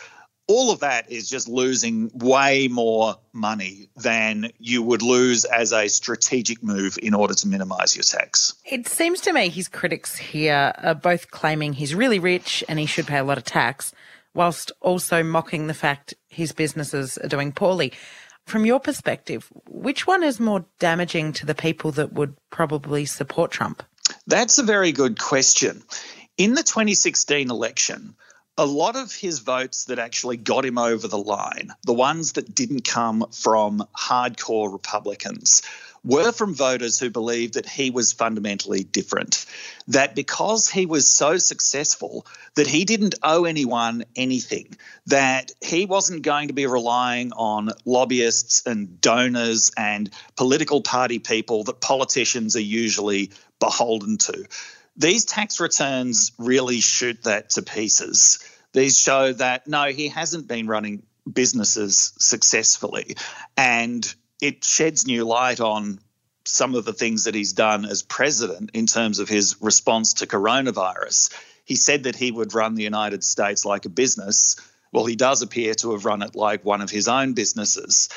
all 0.50 0.72
of 0.72 0.80
that 0.80 1.12
is 1.12 1.30
just 1.30 1.48
losing 1.48 2.10
way 2.12 2.66
more 2.66 3.14
money 3.32 3.88
than 3.94 4.50
you 4.58 4.82
would 4.82 5.00
lose 5.00 5.44
as 5.44 5.72
a 5.72 5.86
strategic 5.86 6.60
move 6.60 6.98
in 7.00 7.14
order 7.14 7.34
to 7.34 7.46
minimize 7.46 7.94
your 7.94 8.02
tax. 8.02 8.54
It 8.64 8.88
seems 8.88 9.20
to 9.20 9.32
me 9.32 9.48
his 9.48 9.68
critics 9.68 10.16
here 10.16 10.72
are 10.78 10.96
both 10.96 11.30
claiming 11.30 11.74
he's 11.74 11.94
really 11.94 12.18
rich 12.18 12.64
and 12.68 12.80
he 12.80 12.86
should 12.86 13.06
pay 13.06 13.18
a 13.18 13.24
lot 13.24 13.38
of 13.38 13.44
tax, 13.44 13.92
whilst 14.34 14.72
also 14.80 15.22
mocking 15.22 15.68
the 15.68 15.74
fact 15.74 16.14
his 16.28 16.50
businesses 16.50 17.16
are 17.18 17.28
doing 17.28 17.52
poorly. 17.52 17.92
From 18.44 18.66
your 18.66 18.80
perspective, 18.80 19.48
which 19.68 20.08
one 20.08 20.24
is 20.24 20.40
more 20.40 20.64
damaging 20.80 21.32
to 21.34 21.46
the 21.46 21.54
people 21.54 21.92
that 21.92 22.12
would 22.12 22.34
probably 22.50 23.04
support 23.04 23.52
Trump? 23.52 23.84
That's 24.26 24.58
a 24.58 24.64
very 24.64 24.90
good 24.90 25.16
question. 25.20 25.84
In 26.36 26.54
the 26.54 26.64
2016 26.64 27.50
election, 27.50 28.16
a 28.60 28.66
lot 28.66 28.94
of 28.94 29.10
his 29.10 29.38
votes 29.38 29.86
that 29.86 29.98
actually 29.98 30.36
got 30.36 30.66
him 30.66 30.76
over 30.76 31.08
the 31.08 31.16
line, 31.16 31.72
the 31.86 31.94
ones 31.94 32.32
that 32.32 32.54
didn't 32.54 32.84
come 32.84 33.24
from 33.32 33.82
hardcore 33.96 34.70
Republicans, 34.70 35.62
were 36.04 36.30
from 36.30 36.54
voters 36.54 37.00
who 37.00 37.08
believed 37.08 37.54
that 37.54 37.66
he 37.66 37.88
was 37.90 38.12
fundamentally 38.12 38.84
different. 38.84 39.46
That 39.88 40.14
because 40.14 40.68
he 40.68 40.84
was 40.84 41.08
so 41.08 41.38
successful, 41.38 42.26
that 42.54 42.66
he 42.66 42.84
didn't 42.84 43.14
owe 43.22 43.46
anyone 43.46 44.04
anything, 44.14 44.76
that 45.06 45.52
he 45.62 45.86
wasn't 45.86 46.20
going 46.20 46.48
to 46.48 46.54
be 46.54 46.66
relying 46.66 47.32
on 47.32 47.70
lobbyists 47.86 48.66
and 48.66 49.00
donors 49.00 49.72
and 49.74 50.10
political 50.36 50.82
party 50.82 51.18
people 51.18 51.64
that 51.64 51.80
politicians 51.80 52.56
are 52.56 52.60
usually 52.60 53.30
beholden 53.58 54.18
to. 54.18 54.44
These 54.98 55.24
tax 55.24 55.60
returns 55.60 56.32
really 56.36 56.80
shoot 56.80 57.22
that 57.22 57.50
to 57.50 57.62
pieces. 57.62 58.38
These 58.72 58.98
show 58.98 59.32
that 59.32 59.66
no, 59.66 59.86
he 59.86 60.08
hasn't 60.08 60.46
been 60.46 60.66
running 60.66 61.02
businesses 61.30 62.12
successfully. 62.18 63.16
And 63.56 64.14
it 64.40 64.64
sheds 64.64 65.06
new 65.06 65.24
light 65.24 65.60
on 65.60 66.00
some 66.44 66.74
of 66.74 66.84
the 66.84 66.92
things 66.92 67.24
that 67.24 67.34
he's 67.34 67.52
done 67.52 67.84
as 67.84 68.02
president 68.02 68.70
in 68.74 68.86
terms 68.86 69.18
of 69.18 69.28
his 69.28 69.56
response 69.60 70.14
to 70.14 70.26
coronavirus. 70.26 71.32
He 71.64 71.76
said 71.76 72.04
that 72.04 72.16
he 72.16 72.30
would 72.30 72.54
run 72.54 72.74
the 72.74 72.82
United 72.82 73.22
States 73.22 73.64
like 73.64 73.84
a 73.84 73.90
business. 73.90 74.56
Well, 74.92 75.06
he 75.06 75.16
does 75.16 75.42
appear 75.42 75.74
to 75.74 75.92
have 75.92 76.04
run 76.04 76.22
it 76.22 76.34
like 76.34 76.64
one 76.64 76.80
of 76.80 76.90
his 76.90 77.08
own 77.08 77.34
businesses. 77.34 78.08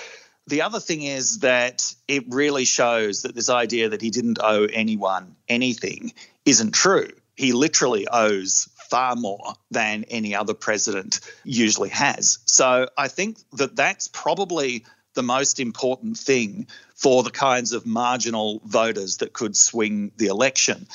The 0.48 0.64
other 0.64 0.80
thing 0.80 1.04
is 1.04 1.40
that 1.40 1.94
it 2.08 2.26
really 2.30 2.66
shows 2.66 3.22
that 3.22 3.36
this 3.36 3.50
idea 3.50 3.90
that 3.90 4.02
he 4.02 4.10
didn't 4.10 4.40
owe 4.42 4.66
anyone 4.66 5.36
anything 5.48 6.14
isn't 6.46 6.74
true. 6.74 7.10
He 7.36 7.54
literally 7.54 8.08
owes 8.08 8.70
far 8.90 9.16
more 9.16 9.56
than 9.72 10.06
any 10.06 10.36
other 10.36 10.54
president 10.54 11.20
usually 11.44 11.90
has. 11.90 12.40
So 12.46 12.88
I 12.98 13.08
think 13.08 13.38
that 13.54 13.76
that's 13.76 14.08
probably 14.08 14.86
the 15.16 15.24
most 15.24 15.60
important 15.60 16.18
thing 16.18 16.68
for 16.96 17.24
the 17.24 17.32
kinds 17.32 17.74
of 17.74 17.86
marginal 17.86 18.62
voters 18.66 19.18
that 19.18 19.34
could 19.34 19.56
swing 19.56 20.12
the 20.18 20.28
election. 20.28 20.88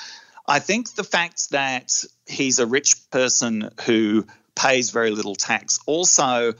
I 0.46 0.60
think 0.60 0.94
the 0.94 1.04
fact 1.04 1.50
that 1.50 2.04
he's 2.26 2.58
a 2.58 2.66
rich 2.66 3.10
person 3.10 3.70
who 3.84 4.26
pays 4.54 4.90
very 4.90 5.10
little 5.10 5.36
tax 5.36 5.78
also 5.86 6.54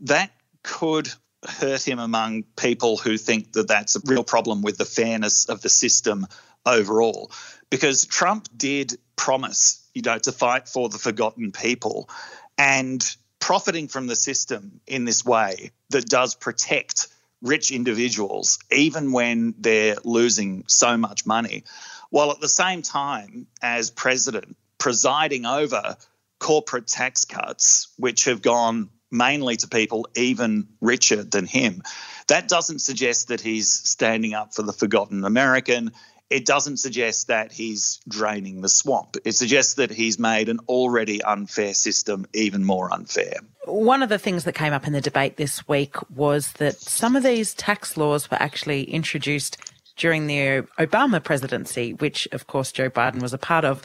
that 0.00 0.30
could 0.62 1.08
hurt 1.46 1.86
him 1.86 1.98
among 1.98 2.42
people 2.56 2.96
who 2.96 3.16
think 3.16 3.52
that 3.52 3.68
that's 3.68 3.96
a 3.96 4.00
real 4.04 4.24
problem 4.24 4.60
with 4.62 4.76
the 4.76 4.84
fairness 4.84 5.48
of 5.48 5.62
the 5.62 5.68
system 5.68 6.26
overall 6.66 7.30
because 7.70 8.04
Trump 8.06 8.48
did 8.56 8.98
promise, 9.16 9.86
you 9.94 10.02
know, 10.02 10.18
to 10.18 10.32
fight 10.32 10.68
for 10.68 10.88
the 10.88 10.98
forgotten 10.98 11.52
people 11.52 12.08
and 12.56 13.16
profiting 13.40 13.88
from 13.88 14.06
the 14.06 14.16
system 14.16 14.80
in 14.86 15.04
this 15.04 15.24
way 15.24 15.70
that 15.90 16.08
does 16.08 16.34
protect 16.34 17.08
rich 17.42 17.70
individuals, 17.70 18.58
even 18.70 19.12
when 19.12 19.54
they're 19.58 19.96
losing 20.04 20.64
so 20.66 20.96
much 20.96 21.24
money, 21.24 21.64
while 22.10 22.30
at 22.32 22.40
the 22.40 22.48
same 22.48 22.82
time, 22.82 23.46
as 23.62 23.90
president, 23.90 24.56
presiding 24.78 25.46
over 25.46 25.96
corporate 26.38 26.86
tax 26.86 27.24
cuts, 27.24 27.88
which 27.96 28.24
have 28.24 28.42
gone 28.42 28.90
mainly 29.10 29.56
to 29.56 29.68
people 29.68 30.06
even 30.14 30.68
richer 30.80 31.22
than 31.22 31.46
him. 31.46 31.82
That 32.26 32.48
doesn't 32.48 32.80
suggest 32.80 33.28
that 33.28 33.40
he's 33.40 33.72
standing 33.72 34.34
up 34.34 34.54
for 34.54 34.62
the 34.62 34.72
forgotten 34.72 35.24
American 35.24 35.92
it 36.30 36.44
doesn't 36.44 36.76
suggest 36.76 37.28
that 37.28 37.52
he's 37.52 38.00
draining 38.06 38.60
the 38.60 38.68
swamp. 38.68 39.16
It 39.24 39.32
suggests 39.32 39.74
that 39.74 39.90
he's 39.90 40.18
made 40.18 40.48
an 40.48 40.60
already 40.68 41.22
unfair 41.22 41.74
system 41.74 42.26
even 42.34 42.64
more 42.64 42.92
unfair. 42.92 43.34
One 43.64 44.02
of 44.02 44.08
the 44.08 44.18
things 44.18 44.44
that 44.44 44.54
came 44.54 44.72
up 44.72 44.86
in 44.86 44.92
the 44.92 45.00
debate 45.00 45.36
this 45.36 45.66
week 45.68 45.96
was 46.10 46.52
that 46.54 46.76
some 46.76 47.16
of 47.16 47.22
these 47.22 47.54
tax 47.54 47.96
laws 47.96 48.30
were 48.30 48.40
actually 48.40 48.84
introduced 48.84 49.56
during 49.96 50.26
the 50.26 50.62
Obama 50.78 51.22
presidency, 51.22 51.94
which 51.94 52.28
of 52.32 52.46
course 52.46 52.72
Joe 52.72 52.90
Biden 52.90 53.20
was 53.20 53.32
a 53.32 53.38
part 53.38 53.64
of. 53.64 53.82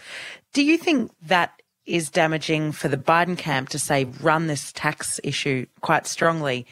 Do 0.54 0.64
you 0.64 0.78
think 0.78 1.12
that 1.24 1.62
is 1.86 2.10
damaging 2.10 2.72
for 2.72 2.88
the 2.88 2.98
Biden 2.98 3.38
camp 3.38 3.70
to 3.70 3.80
say 3.80 4.06
run 4.22 4.48
this 4.48 4.72
tax 4.72 5.20
issue 5.24 5.66
quite 5.82 6.08
strongly, 6.08 6.66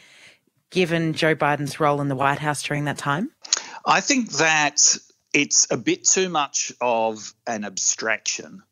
given 0.70 1.12
Joe 1.12 1.34
Biden's 1.34 1.80
role 1.80 2.00
in 2.00 2.08
the 2.08 2.16
White 2.16 2.38
House 2.38 2.62
during 2.62 2.84
that 2.84 2.98
time? 2.98 3.30
I 3.84 4.00
think 4.00 4.30
that 4.32 4.96
it's 5.32 5.66
a 5.70 5.76
bit 5.76 6.04
too 6.04 6.28
much 6.28 6.72
of 6.80 7.34
an 7.46 7.64
abstraction. 7.64 8.62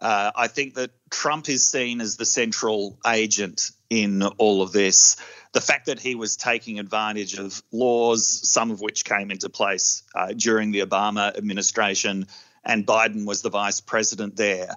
Uh, 0.00 0.32
I 0.34 0.48
think 0.48 0.74
that 0.74 0.90
Trump 1.10 1.48
is 1.48 1.66
seen 1.66 2.00
as 2.00 2.16
the 2.16 2.24
central 2.24 2.98
agent 3.06 3.70
in 3.90 4.22
all 4.22 4.62
of 4.62 4.72
this. 4.72 5.16
The 5.52 5.60
fact 5.60 5.86
that 5.86 6.00
he 6.00 6.14
was 6.14 6.36
taking 6.36 6.78
advantage 6.78 7.38
of 7.38 7.62
laws, 7.72 8.26
some 8.26 8.70
of 8.70 8.80
which 8.80 9.04
came 9.04 9.30
into 9.30 9.48
place 9.48 10.02
uh, 10.14 10.32
during 10.36 10.72
the 10.72 10.80
Obama 10.80 11.36
administration, 11.36 12.26
and 12.64 12.86
Biden 12.86 13.24
was 13.24 13.42
the 13.42 13.50
vice 13.50 13.80
president 13.80 14.36
there. 14.36 14.74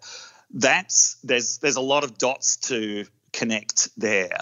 That's 0.51 1.17
there's 1.24 1.58
there's 1.58 1.75
a 1.75 1.82
lot 1.82 2.03
of 2.03 2.17
dots 2.17 2.58
to 2.67 3.06
connect 3.34 3.89
there 3.98 4.38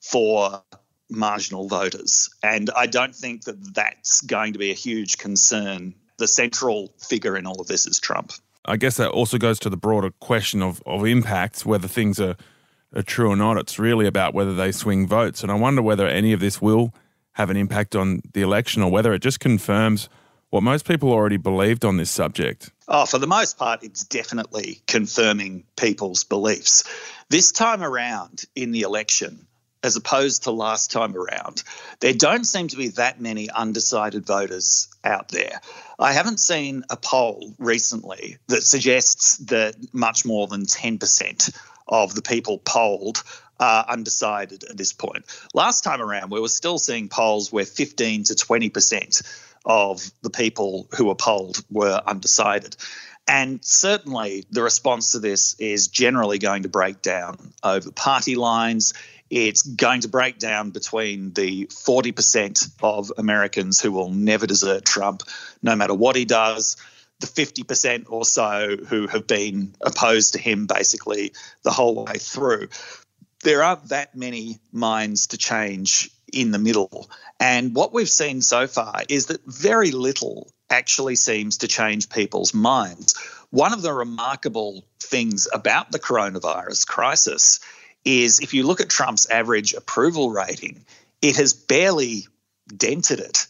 for 0.00 0.62
marginal 1.10 1.68
voters, 1.68 2.30
and 2.42 2.70
I 2.74 2.86
don't 2.86 3.14
think 3.14 3.44
that 3.44 3.74
that's 3.74 4.22
going 4.22 4.54
to 4.54 4.58
be 4.58 4.70
a 4.70 4.74
huge 4.74 5.18
concern 5.18 5.94
the 6.18 6.28
central 6.28 6.92
figure 6.98 7.36
in 7.36 7.46
all 7.46 7.60
of 7.60 7.66
this 7.66 7.86
is 7.86 7.98
Trump. 7.98 8.32
I 8.64 8.76
guess 8.76 8.96
that 8.96 9.10
also 9.10 9.36
goes 9.38 9.58
to 9.60 9.70
the 9.70 9.76
broader 9.76 10.10
question 10.20 10.62
of, 10.62 10.82
of 10.86 11.04
impacts, 11.04 11.66
whether 11.66 11.86
things 11.86 12.18
are, 12.18 12.36
are 12.94 13.02
true 13.02 13.30
or 13.30 13.36
not. 13.36 13.58
It's 13.58 13.78
really 13.78 14.06
about 14.06 14.32
whether 14.32 14.54
they 14.54 14.72
swing 14.72 15.06
votes. 15.06 15.42
And 15.42 15.52
I 15.52 15.54
wonder 15.54 15.82
whether 15.82 16.06
any 16.06 16.32
of 16.32 16.40
this 16.40 16.62
will 16.62 16.94
have 17.32 17.50
an 17.50 17.56
impact 17.56 17.94
on 17.94 18.22
the 18.32 18.42
election 18.42 18.82
or 18.82 18.90
whether 18.90 19.12
it 19.12 19.20
just 19.20 19.40
confirms 19.40 20.08
what 20.50 20.62
most 20.62 20.86
people 20.86 21.10
already 21.10 21.36
believed 21.36 21.84
on 21.84 21.96
this 21.96 22.10
subject. 22.10 22.70
Oh, 22.86 23.06
for 23.06 23.18
the 23.18 23.26
most 23.26 23.58
part, 23.58 23.82
it's 23.82 24.04
definitely 24.04 24.82
confirming 24.86 25.64
people's 25.76 26.22
beliefs. 26.22 26.84
This 27.28 27.50
time 27.50 27.82
around 27.82 28.44
in 28.54 28.70
the 28.70 28.82
election, 28.82 29.46
as 29.84 29.96
opposed 29.96 30.44
to 30.44 30.50
last 30.50 30.90
time 30.90 31.14
around, 31.14 31.62
there 32.00 32.14
don't 32.14 32.46
seem 32.46 32.68
to 32.68 32.76
be 32.76 32.88
that 32.88 33.20
many 33.20 33.50
undecided 33.50 34.26
voters 34.26 34.88
out 35.04 35.28
there. 35.28 35.60
I 35.98 36.14
haven't 36.14 36.40
seen 36.40 36.84
a 36.88 36.96
poll 36.96 37.54
recently 37.58 38.38
that 38.46 38.62
suggests 38.62 39.36
that 39.36 39.76
much 39.92 40.24
more 40.24 40.46
than 40.46 40.64
10% 40.64 41.54
of 41.86 42.14
the 42.14 42.22
people 42.22 42.56
polled 42.58 43.22
are 43.60 43.84
undecided 43.86 44.64
at 44.64 44.76
this 44.76 44.94
point. 44.94 45.26
Last 45.52 45.84
time 45.84 46.00
around, 46.00 46.30
we 46.30 46.40
were 46.40 46.48
still 46.48 46.78
seeing 46.78 47.10
polls 47.10 47.52
where 47.52 47.66
15 47.66 48.24
to 48.24 48.34
20% 48.34 49.22
of 49.66 50.10
the 50.22 50.30
people 50.30 50.88
who 50.96 51.04
were 51.04 51.14
polled 51.14 51.62
were 51.70 52.00
undecided. 52.06 52.74
And 53.26 53.64
certainly 53.64 54.44
the 54.50 54.62
response 54.62 55.12
to 55.12 55.18
this 55.18 55.54
is 55.58 55.88
generally 55.88 56.38
going 56.38 56.64
to 56.64 56.68
break 56.68 57.00
down 57.00 57.52
over 57.62 57.90
party 57.90 58.36
lines. 58.36 58.92
It's 59.36 59.62
going 59.62 60.02
to 60.02 60.08
break 60.08 60.38
down 60.38 60.70
between 60.70 61.32
the 61.32 61.66
40% 61.66 62.70
of 62.84 63.10
Americans 63.18 63.80
who 63.80 63.90
will 63.90 64.10
never 64.10 64.46
desert 64.46 64.84
Trump, 64.84 65.24
no 65.60 65.74
matter 65.74 65.92
what 65.92 66.14
he 66.14 66.24
does, 66.24 66.76
the 67.18 67.26
50% 67.26 68.04
or 68.10 68.24
so 68.24 68.76
who 68.76 69.08
have 69.08 69.26
been 69.26 69.74
opposed 69.80 70.34
to 70.34 70.38
him 70.38 70.68
basically 70.68 71.32
the 71.64 71.72
whole 71.72 72.04
way 72.04 72.14
through. 72.16 72.68
There 73.42 73.64
aren't 73.64 73.88
that 73.88 74.14
many 74.14 74.60
minds 74.70 75.26
to 75.28 75.36
change 75.36 76.10
in 76.32 76.52
the 76.52 76.60
middle. 76.60 77.10
And 77.40 77.74
what 77.74 77.92
we've 77.92 78.08
seen 78.08 78.40
so 78.40 78.68
far 78.68 79.02
is 79.08 79.26
that 79.26 79.44
very 79.44 79.90
little 79.90 80.48
actually 80.70 81.16
seems 81.16 81.58
to 81.58 81.66
change 81.66 82.08
people's 82.08 82.54
minds. 82.54 83.16
One 83.50 83.72
of 83.72 83.82
the 83.82 83.92
remarkable 83.92 84.84
things 85.00 85.48
about 85.52 85.90
the 85.90 85.98
coronavirus 85.98 86.86
crisis 86.86 87.58
is 88.04 88.40
if 88.40 88.54
you 88.54 88.64
look 88.64 88.80
at 88.80 88.88
Trump's 88.88 89.28
average 89.28 89.74
approval 89.74 90.30
rating, 90.30 90.84
it 91.22 91.36
has 91.36 91.52
barely 91.52 92.26
dented 92.74 93.20
it 93.20 93.46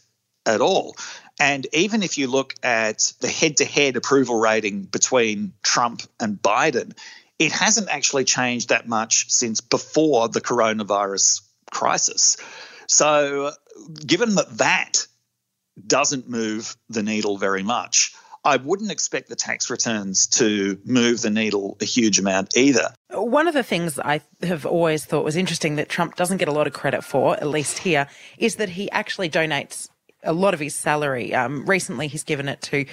at 0.47 0.61
all. 0.61 0.97
And 1.41 1.67
even 1.73 2.03
if 2.03 2.19
you 2.19 2.29
look 2.29 2.55
at 2.63 3.13
the 3.21 3.29
head 3.29 3.57
to 3.59 3.65
head 3.65 3.97
approval 3.97 4.39
rating 4.39 4.83
between 4.83 5.55
Trump 5.63 6.03
and 6.21 6.41
Biden, 6.41 6.97
it 7.39 7.51
hasn't 7.51 7.89
actually 7.89 8.25
changed 8.25 8.69
that 8.69 8.89
much 8.89 9.31
since 9.31 9.61
before 9.61 10.29
the 10.29 10.41
coronavirus 10.41 11.43
crisis. 11.73 12.37
So, 12.87 13.51
given 14.07 14.37
that 14.37 14.59
that 14.59 15.07
doesn't 15.85 16.29
move 16.29 16.77
the 16.89 17.03
needle 17.03 17.37
very 17.37 17.65
much, 17.65 18.15
I 18.45 18.57
wouldn't 18.57 18.91
expect 18.91 19.29
the 19.29 19.37
tax 19.37 19.71
returns 19.71 20.27
to 20.29 20.79
move 20.85 21.23
the 21.23 21.31
needle 21.31 21.77
a 21.81 21.85
huge 21.85 22.19
amount 22.19 22.57
either. 22.57 22.93
One 23.11 23.49
of 23.49 23.55
the 23.55 23.63
things 23.63 23.99
I 23.99 24.21
have 24.43 24.67
always 24.67 25.05
thought 25.05 25.25
was 25.25 25.37
interesting 25.37 25.77
that 25.77 25.89
Trump 25.89 26.17
doesn't 26.17 26.37
get 26.37 26.49
a 26.49 26.53
lot 26.53 26.67
of 26.67 26.73
credit 26.73 27.03
for, 27.05 27.35
at 27.35 27.47
least 27.47 27.79
here, 27.79 28.07
is 28.37 28.57
that 28.57 28.71
he 28.71 28.91
actually 28.91 29.31
donates 29.31 29.89
a 30.23 30.33
lot 30.33 30.55
of 30.55 30.61
his 30.61 30.75
salary. 30.75 31.35
Um, 31.35 31.65
recently, 31.67 32.09
he's 32.09 32.25
given 32.25 32.49
it 32.49 32.61
to 32.63 32.85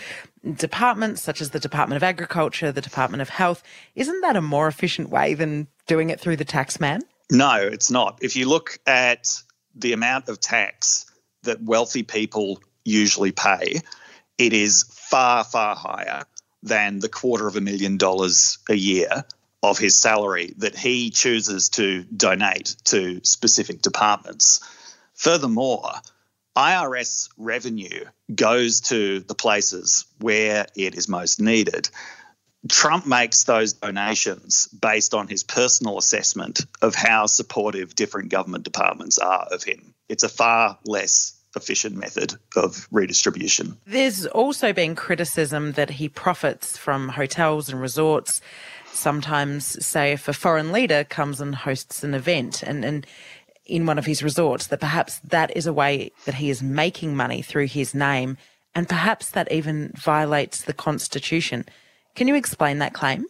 departments 0.55 1.21
such 1.21 1.41
as 1.41 1.51
the 1.51 1.59
Department 1.59 1.97
of 1.97 2.03
Agriculture, 2.03 2.71
the 2.71 2.81
Department 2.81 3.21
of 3.21 3.29
Health. 3.29 3.63
Isn't 3.95 4.21
that 4.21 4.35
a 4.35 4.41
more 4.41 4.67
efficient 4.67 5.09
way 5.09 5.33
than 5.33 5.67
doing 5.87 6.09
it 6.09 6.19
through 6.19 6.37
the 6.37 6.45
tax 6.45 6.79
man? 6.79 7.01
No, 7.31 7.55
it's 7.55 7.91
not. 7.91 8.19
If 8.21 8.35
you 8.35 8.47
look 8.47 8.77
at 8.85 9.41
the 9.75 9.93
amount 9.93 10.29
of 10.29 10.39
tax 10.39 11.05
that 11.43 11.61
wealthy 11.61 12.03
people 12.03 12.61
usually 12.83 13.31
pay, 13.31 13.79
it 14.41 14.53
is 14.53 14.83
far, 14.89 15.43
far 15.43 15.75
higher 15.75 16.23
than 16.63 16.97
the 16.97 17.09
quarter 17.09 17.47
of 17.47 17.55
a 17.55 17.61
million 17.61 17.97
dollars 17.97 18.57
a 18.69 18.73
year 18.73 19.23
of 19.61 19.77
his 19.77 19.95
salary 19.95 20.55
that 20.57 20.75
he 20.75 21.11
chooses 21.11 21.69
to 21.69 22.03
donate 22.05 22.75
to 22.85 23.21
specific 23.23 23.83
departments. 23.83 24.59
Furthermore, 25.13 25.91
IRS 26.57 27.29
revenue 27.37 28.03
goes 28.33 28.81
to 28.81 29.19
the 29.19 29.35
places 29.35 30.05
where 30.19 30.65
it 30.75 30.95
is 30.95 31.07
most 31.07 31.39
needed. 31.39 31.89
Trump 32.67 33.05
makes 33.05 33.43
those 33.43 33.73
donations 33.73 34.67
based 34.67 35.13
on 35.13 35.27
his 35.27 35.43
personal 35.43 35.99
assessment 35.99 36.65
of 36.81 36.95
how 36.95 37.27
supportive 37.27 37.93
different 37.93 38.29
government 38.29 38.63
departments 38.63 39.19
are 39.19 39.47
of 39.51 39.63
him. 39.63 39.93
It's 40.09 40.23
a 40.23 40.29
far 40.29 40.79
less 40.83 41.40
efficient 41.55 41.95
method 41.95 42.35
of 42.55 42.87
redistribution. 42.91 43.77
There's 43.85 44.25
also 44.27 44.73
been 44.73 44.95
criticism 44.95 45.73
that 45.73 45.89
he 45.89 46.09
profits 46.09 46.77
from 46.77 47.09
hotels 47.09 47.69
and 47.69 47.81
resorts. 47.81 48.41
Sometimes, 48.93 49.85
say, 49.85 50.11
if 50.11 50.27
a 50.27 50.33
foreign 50.33 50.71
leader 50.71 51.03
comes 51.03 51.41
and 51.41 51.55
hosts 51.55 52.03
an 52.03 52.13
event 52.13 52.63
and, 52.63 52.83
and 52.83 53.07
in 53.65 53.85
one 53.85 53.97
of 53.97 54.05
his 54.05 54.21
resorts, 54.21 54.67
that 54.67 54.79
perhaps 54.79 55.19
that 55.19 55.55
is 55.55 55.65
a 55.65 55.73
way 55.73 56.11
that 56.25 56.35
he 56.35 56.49
is 56.49 56.61
making 56.61 57.15
money 57.15 57.41
through 57.41 57.67
his 57.67 57.93
name, 57.95 58.37
and 58.75 58.87
perhaps 58.87 59.31
that 59.31 59.51
even 59.51 59.91
violates 59.95 60.63
the 60.63 60.73
Constitution. 60.73 61.65
Can 62.15 62.27
you 62.27 62.35
explain 62.35 62.79
that 62.79 62.93
claim? 62.93 63.25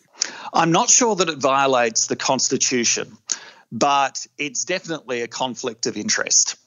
I'm 0.54 0.72
not 0.72 0.90
sure 0.90 1.16
that 1.16 1.30
it 1.30 1.38
violates 1.38 2.08
the 2.08 2.16
Constitution, 2.16 3.18
but 3.72 4.26
it's 4.38 4.66
definitely 4.66 5.22
a 5.22 5.28
conflict 5.28 5.86
of 5.86 5.98
interest. 5.98 6.58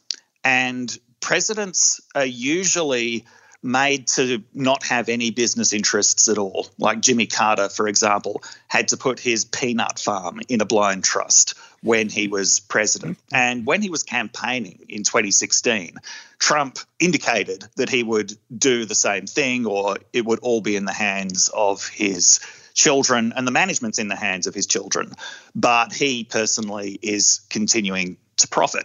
And 0.44 0.96
presidents 1.24 2.02
are 2.14 2.26
usually 2.26 3.24
made 3.62 4.06
to 4.06 4.44
not 4.52 4.84
have 4.84 5.08
any 5.08 5.30
business 5.30 5.72
interests 5.72 6.28
at 6.28 6.36
all. 6.36 6.66
Like 6.76 7.00
Jimmy 7.00 7.26
Carter, 7.26 7.70
for 7.70 7.88
example, 7.88 8.42
had 8.68 8.88
to 8.88 8.98
put 8.98 9.18
his 9.18 9.46
peanut 9.46 9.98
farm 9.98 10.40
in 10.50 10.60
a 10.60 10.66
blind 10.66 11.02
trust 11.02 11.54
when 11.80 12.10
he 12.10 12.28
was 12.28 12.60
president. 12.60 13.16
And 13.32 13.64
when 13.64 13.80
he 13.80 13.88
was 13.88 14.02
campaigning 14.02 14.80
in 14.90 15.02
2016, 15.02 15.96
Trump 16.38 16.78
indicated 17.00 17.64
that 17.76 17.88
he 17.88 18.02
would 18.02 18.36
do 18.54 18.84
the 18.84 18.94
same 18.94 19.26
thing 19.26 19.64
or 19.64 19.96
it 20.12 20.26
would 20.26 20.40
all 20.40 20.60
be 20.60 20.76
in 20.76 20.84
the 20.84 20.92
hands 20.92 21.48
of 21.54 21.88
his 21.88 22.40
children 22.74 23.32
and 23.34 23.46
the 23.46 23.50
management's 23.50 23.98
in 23.98 24.08
the 24.08 24.16
hands 24.16 24.46
of 24.46 24.54
his 24.54 24.66
children. 24.66 25.12
But 25.54 25.94
he 25.94 26.24
personally 26.24 26.98
is 27.00 27.40
continuing 27.48 28.18
to 28.36 28.48
profit. 28.48 28.84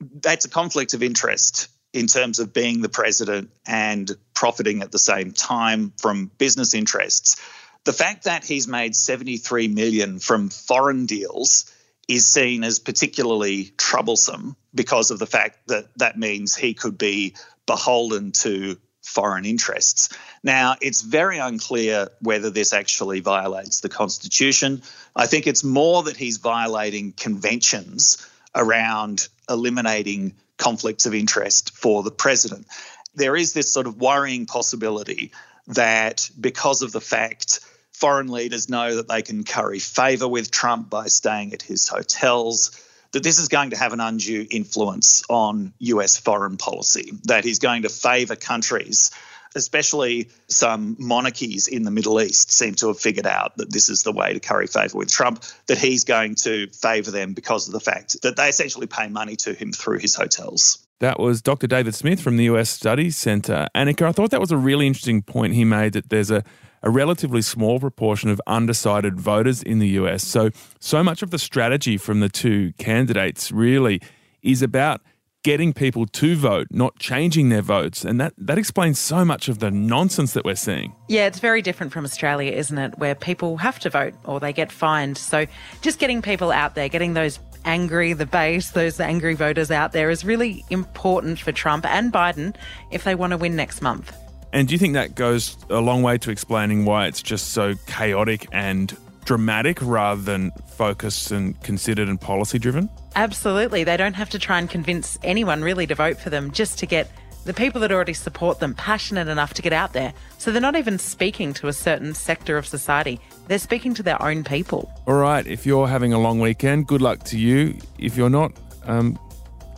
That's 0.00 0.46
a 0.46 0.50
conflict 0.50 0.92
of 0.92 1.02
interest 1.04 1.68
in 1.96 2.06
terms 2.06 2.38
of 2.38 2.52
being 2.52 2.82
the 2.82 2.90
president 2.90 3.50
and 3.66 4.14
profiting 4.34 4.82
at 4.82 4.92
the 4.92 4.98
same 4.98 5.32
time 5.32 5.94
from 5.96 6.30
business 6.36 6.74
interests. 6.74 7.40
The 7.84 7.94
fact 7.94 8.24
that 8.24 8.44
he's 8.44 8.68
made 8.68 8.94
73 8.94 9.68
million 9.68 10.18
from 10.18 10.50
foreign 10.50 11.06
deals 11.06 11.72
is 12.06 12.26
seen 12.26 12.64
as 12.64 12.78
particularly 12.78 13.72
troublesome 13.78 14.56
because 14.74 15.10
of 15.10 15.18
the 15.18 15.26
fact 15.26 15.68
that 15.68 15.86
that 15.96 16.18
means 16.18 16.54
he 16.54 16.74
could 16.74 16.98
be 16.98 17.34
beholden 17.66 18.32
to 18.32 18.76
foreign 19.02 19.46
interests. 19.46 20.10
Now, 20.42 20.76
it's 20.82 21.00
very 21.00 21.38
unclear 21.38 22.08
whether 22.20 22.50
this 22.50 22.74
actually 22.74 23.20
violates 23.20 23.80
the 23.80 23.88
Constitution. 23.88 24.82
I 25.14 25.26
think 25.26 25.46
it's 25.46 25.64
more 25.64 26.02
that 26.02 26.16
he's 26.16 26.36
violating 26.36 27.12
conventions 27.12 28.26
around 28.54 29.28
eliminating 29.48 30.34
conflicts 30.58 31.06
of 31.06 31.14
interest 31.14 31.76
for 31.76 32.02
the 32.02 32.10
president. 32.10 32.66
There 33.14 33.36
is 33.36 33.52
this 33.52 33.72
sort 33.72 33.86
of 33.86 34.00
worrying 34.00 34.46
possibility 34.46 35.32
that 35.68 36.30
because 36.38 36.82
of 36.82 36.92
the 36.92 37.00
fact 37.00 37.60
foreign 37.92 38.28
leaders 38.28 38.68
know 38.68 38.96
that 38.96 39.08
they 39.08 39.22
can 39.22 39.44
curry 39.44 39.78
favour 39.78 40.28
with 40.28 40.50
Trump 40.50 40.90
by 40.90 41.06
staying 41.06 41.54
at 41.54 41.62
his 41.62 41.88
hotels, 41.88 42.70
that 43.12 43.22
this 43.22 43.38
is 43.38 43.48
going 43.48 43.70
to 43.70 43.76
have 43.76 43.94
an 43.94 44.00
undue 44.00 44.46
influence 44.50 45.24
on 45.28 45.72
US 45.78 46.18
foreign 46.18 46.58
policy, 46.58 47.12
that 47.24 47.44
he's 47.44 47.58
going 47.58 47.82
to 47.82 47.88
favour 47.88 48.36
countries 48.36 49.10
especially 49.56 50.28
some 50.48 50.96
monarchies 50.98 51.66
in 51.66 51.82
the 51.82 51.90
Middle 51.90 52.20
East 52.20 52.52
seem 52.52 52.74
to 52.76 52.88
have 52.88 53.00
figured 53.00 53.26
out 53.26 53.56
that 53.56 53.72
this 53.72 53.88
is 53.88 54.02
the 54.02 54.12
way 54.12 54.34
to 54.34 54.38
curry 54.38 54.66
favour 54.66 54.98
with 54.98 55.10
Trump, 55.10 55.42
that 55.66 55.78
he's 55.78 56.04
going 56.04 56.36
to 56.36 56.68
favour 56.68 57.10
them 57.10 57.32
because 57.32 57.66
of 57.66 57.72
the 57.72 57.80
fact 57.80 58.22
that 58.22 58.36
they 58.36 58.48
essentially 58.48 58.86
pay 58.86 59.08
money 59.08 59.34
to 59.36 59.54
him 59.54 59.72
through 59.72 59.98
his 59.98 60.14
hotels. 60.14 60.86
That 61.00 61.18
was 61.18 61.42
Dr. 61.42 61.66
David 61.66 61.94
Smith 61.94 62.20
from 62.20 62.36
the 62.36 62.44
US 62.44 62.70
Studies 62.70 63.16
Centre. 63.16 63.66
Annika, 63.74 64.02
I 64.02 64.12
thought 64.12 64.30
that 64.30 64.40
was 64.40 64.52
a 64.52 64.56
really 64.56 64.86
interesting 64.86 65.22
point 65.22 65.54
he 65.54 65.64
made 65.64 65.94
that 65.94 66.10
there's 66.10 66.30
a, 66.30 66.44
a 66.82 66.90
relatively 66.90 67.42
small 67.42 67.80
proportion 67.80 68.30
of 68.30 68.40
undecided 68.46 69.18
voters 69.18 69.62
in 69.62 69.78
the 69.78 69.88
US. 69.88 70.22
So, 70.22 70.50
so 70.80 71.02
much 71.02 71.22
of 71.22 71.30
the 71.30 71.38
strategy 71.38 71.96
from 71.96 72.20
the 72.20 72.28
two 72.28 72.72
candidates 72.78 73.50
really 73.50 74.00
is 74.42 74.62
about 74.62 75.02
getting 75.46 75.72
people 75.72 76.06
to 76.06 76.34
vote, 76.34 76.66
not 76.72 76.98
changing 76.98 77.50
their 77.50 77.62
votes. 77.62 78.04
And 78.04 78.20
that, 78.20 78.34
that 78.36 78.58
explains 78.58 78.98
so 78.98 79.24
much 79.24 79.48
of 79.48 79.60
the 79.60 79.70
nonsense 79.70 80.32
that 80.32 80.44
we're 80.44 80.56
seeing. 80.56 80.92
Yeah, 81.06 81.26
it's 81.26 81.38
very 81.38 81.62
different 81.62 81.92
from 81.92 82.04
Australia, 82.04 82.50
isn't 82.50 82.76
it? 82.76 82.98
Where 82.98 83.14
people 83.14 83.56
have 83.58 83.78
to 83.78 83.88
vote 83.88 84.12
or 84.24 84.40
they 84.40 84.52
get 84.52 84.72
fined. 84.72 85.16
So 85.16 85.46
just 85.82 86.00
getting 86.00 86.20
people 86.20 86.50
out 86.50 86.74
there, 86.74 86.88
getting 86.88 87.14
those 87.14 87.38
angry, 87.64 88.12
the 88.12 88.26
base, 88.26 88.72
those 88.72 88.98
angry 88.98 89.34
voters 89.34 89.70
out 89.70 89.92
there 89.92 90.10
is 90.10 90.24
really 90.24 90.64
important 90.70 91.38
for 91.38 91.52
Trump 91.52 91.86
and 91.86 92.12
Biden 92.12 92.56
if 92.90 93.04
they 93.04 93.14
want 93.14 93.30
to 93.30 93.36
win 93.36 93.54
next 93.54 93.80
month. 93.80 94.12
And 94.52 94.66
do 94.66 94.74
you 94.74 94.80
think 94.80 94.94
that 94.94 95.14
goes 95.14 95.56
a 95.70 95.80
long 95.80 96.02
way 96.02 96.18
to 96.18 96.32
explaining 96.32 96.84
why 96.84 97.06
it's 97.06 97.22
just 97.22 97.50
so 97.50 97.76
chaotic 97.86 98.48
and 98.50 98.96
dramatic 99.26 99.78
rather 99.82 100.22
than 100.22 100.52
focused 100.66 101.30
and 101.30 101.60
considered 101.62 102.08
and 102.08 102.18
policy 102.18 102.58
driven? 102.58 102.88
Absolutely. 103.14 103.84
They 103.84 103.98
don't 103.98 104.14
have 104.14 104.30
to 104.30 104.38
try 104.38 104.58
and 104.58 104.70
convince 104.70 105.18
anyone 105.22 105.62
really 105.62 105.86
to 105.86 105.94
vote 105.94 106.18
for 106.18 106.30
them 106.30 106.50
just 106.50 106.78
to 106.78 106.86
get 106.86 107.10
the 107.44 107.52
people 107.52 107.80
that 107.82 107.92
already 107.92 108.14
support 108.14 108.58
them 108.58 108.74
passionate 108.74 109.28
enough 109.28 109.52
to 109.54 109.62
get 109.62 109.72
out 109.72 109.92
there. 109.92 110.14
So 110.38 110.50
they're 110.50 110.60
not 110.60 110.76
even 110.76 110.98
speaking 110.98 111.52
to 111.54 111.68
a 111.68 111.72
certain 111.72 112.14
sector 112.14 112.56
of 112.56 112.66
society, 112.66 113.20
they're 113.46 113.58
speaking 113.58 113.92
to 113.94 114.02
their 114.02 114.20
own 114.20 114.42
people. 114.42 114.90
All 115.06 115.14
right. 115.14 115.46
If 115.46 115.66
you're 115.66 115.86
having 115.86 116.12
a 116.12 116.18
long 116.18 116.40
weekend, 116.40 116.86
good 116.86 117.02
luck 117.02 117.22
to 117.24 117.38
you. 117.38 117.78
If 117.98 118.16
you're 118.16 118.30
not, 118.30 118.52
um, 118.84 119.18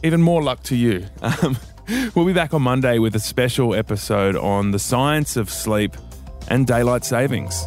even 0.05 0.23
more 0.23 0.43
luck 0.43 0.63
to 0.65 0.77
you. 0.77 1.07
Um, 1.43 1.57
We'll 2.15 2.27
be 2.27 2.35
back 2.35 2.53
on 2.53 2.61
Monday 2.61 2.99
with 2.99 3.17
a 3.17 3.21
special 3.21 3.75
episode 3.75 4.37
on 4.37 4.73
the 4.73 4.79
science 4.79 5.37
of 5.37 5.49
sleep 5.49 5.97
and 6.49 6.67
daylight 6.67 7.03
savings. 7.03 7.67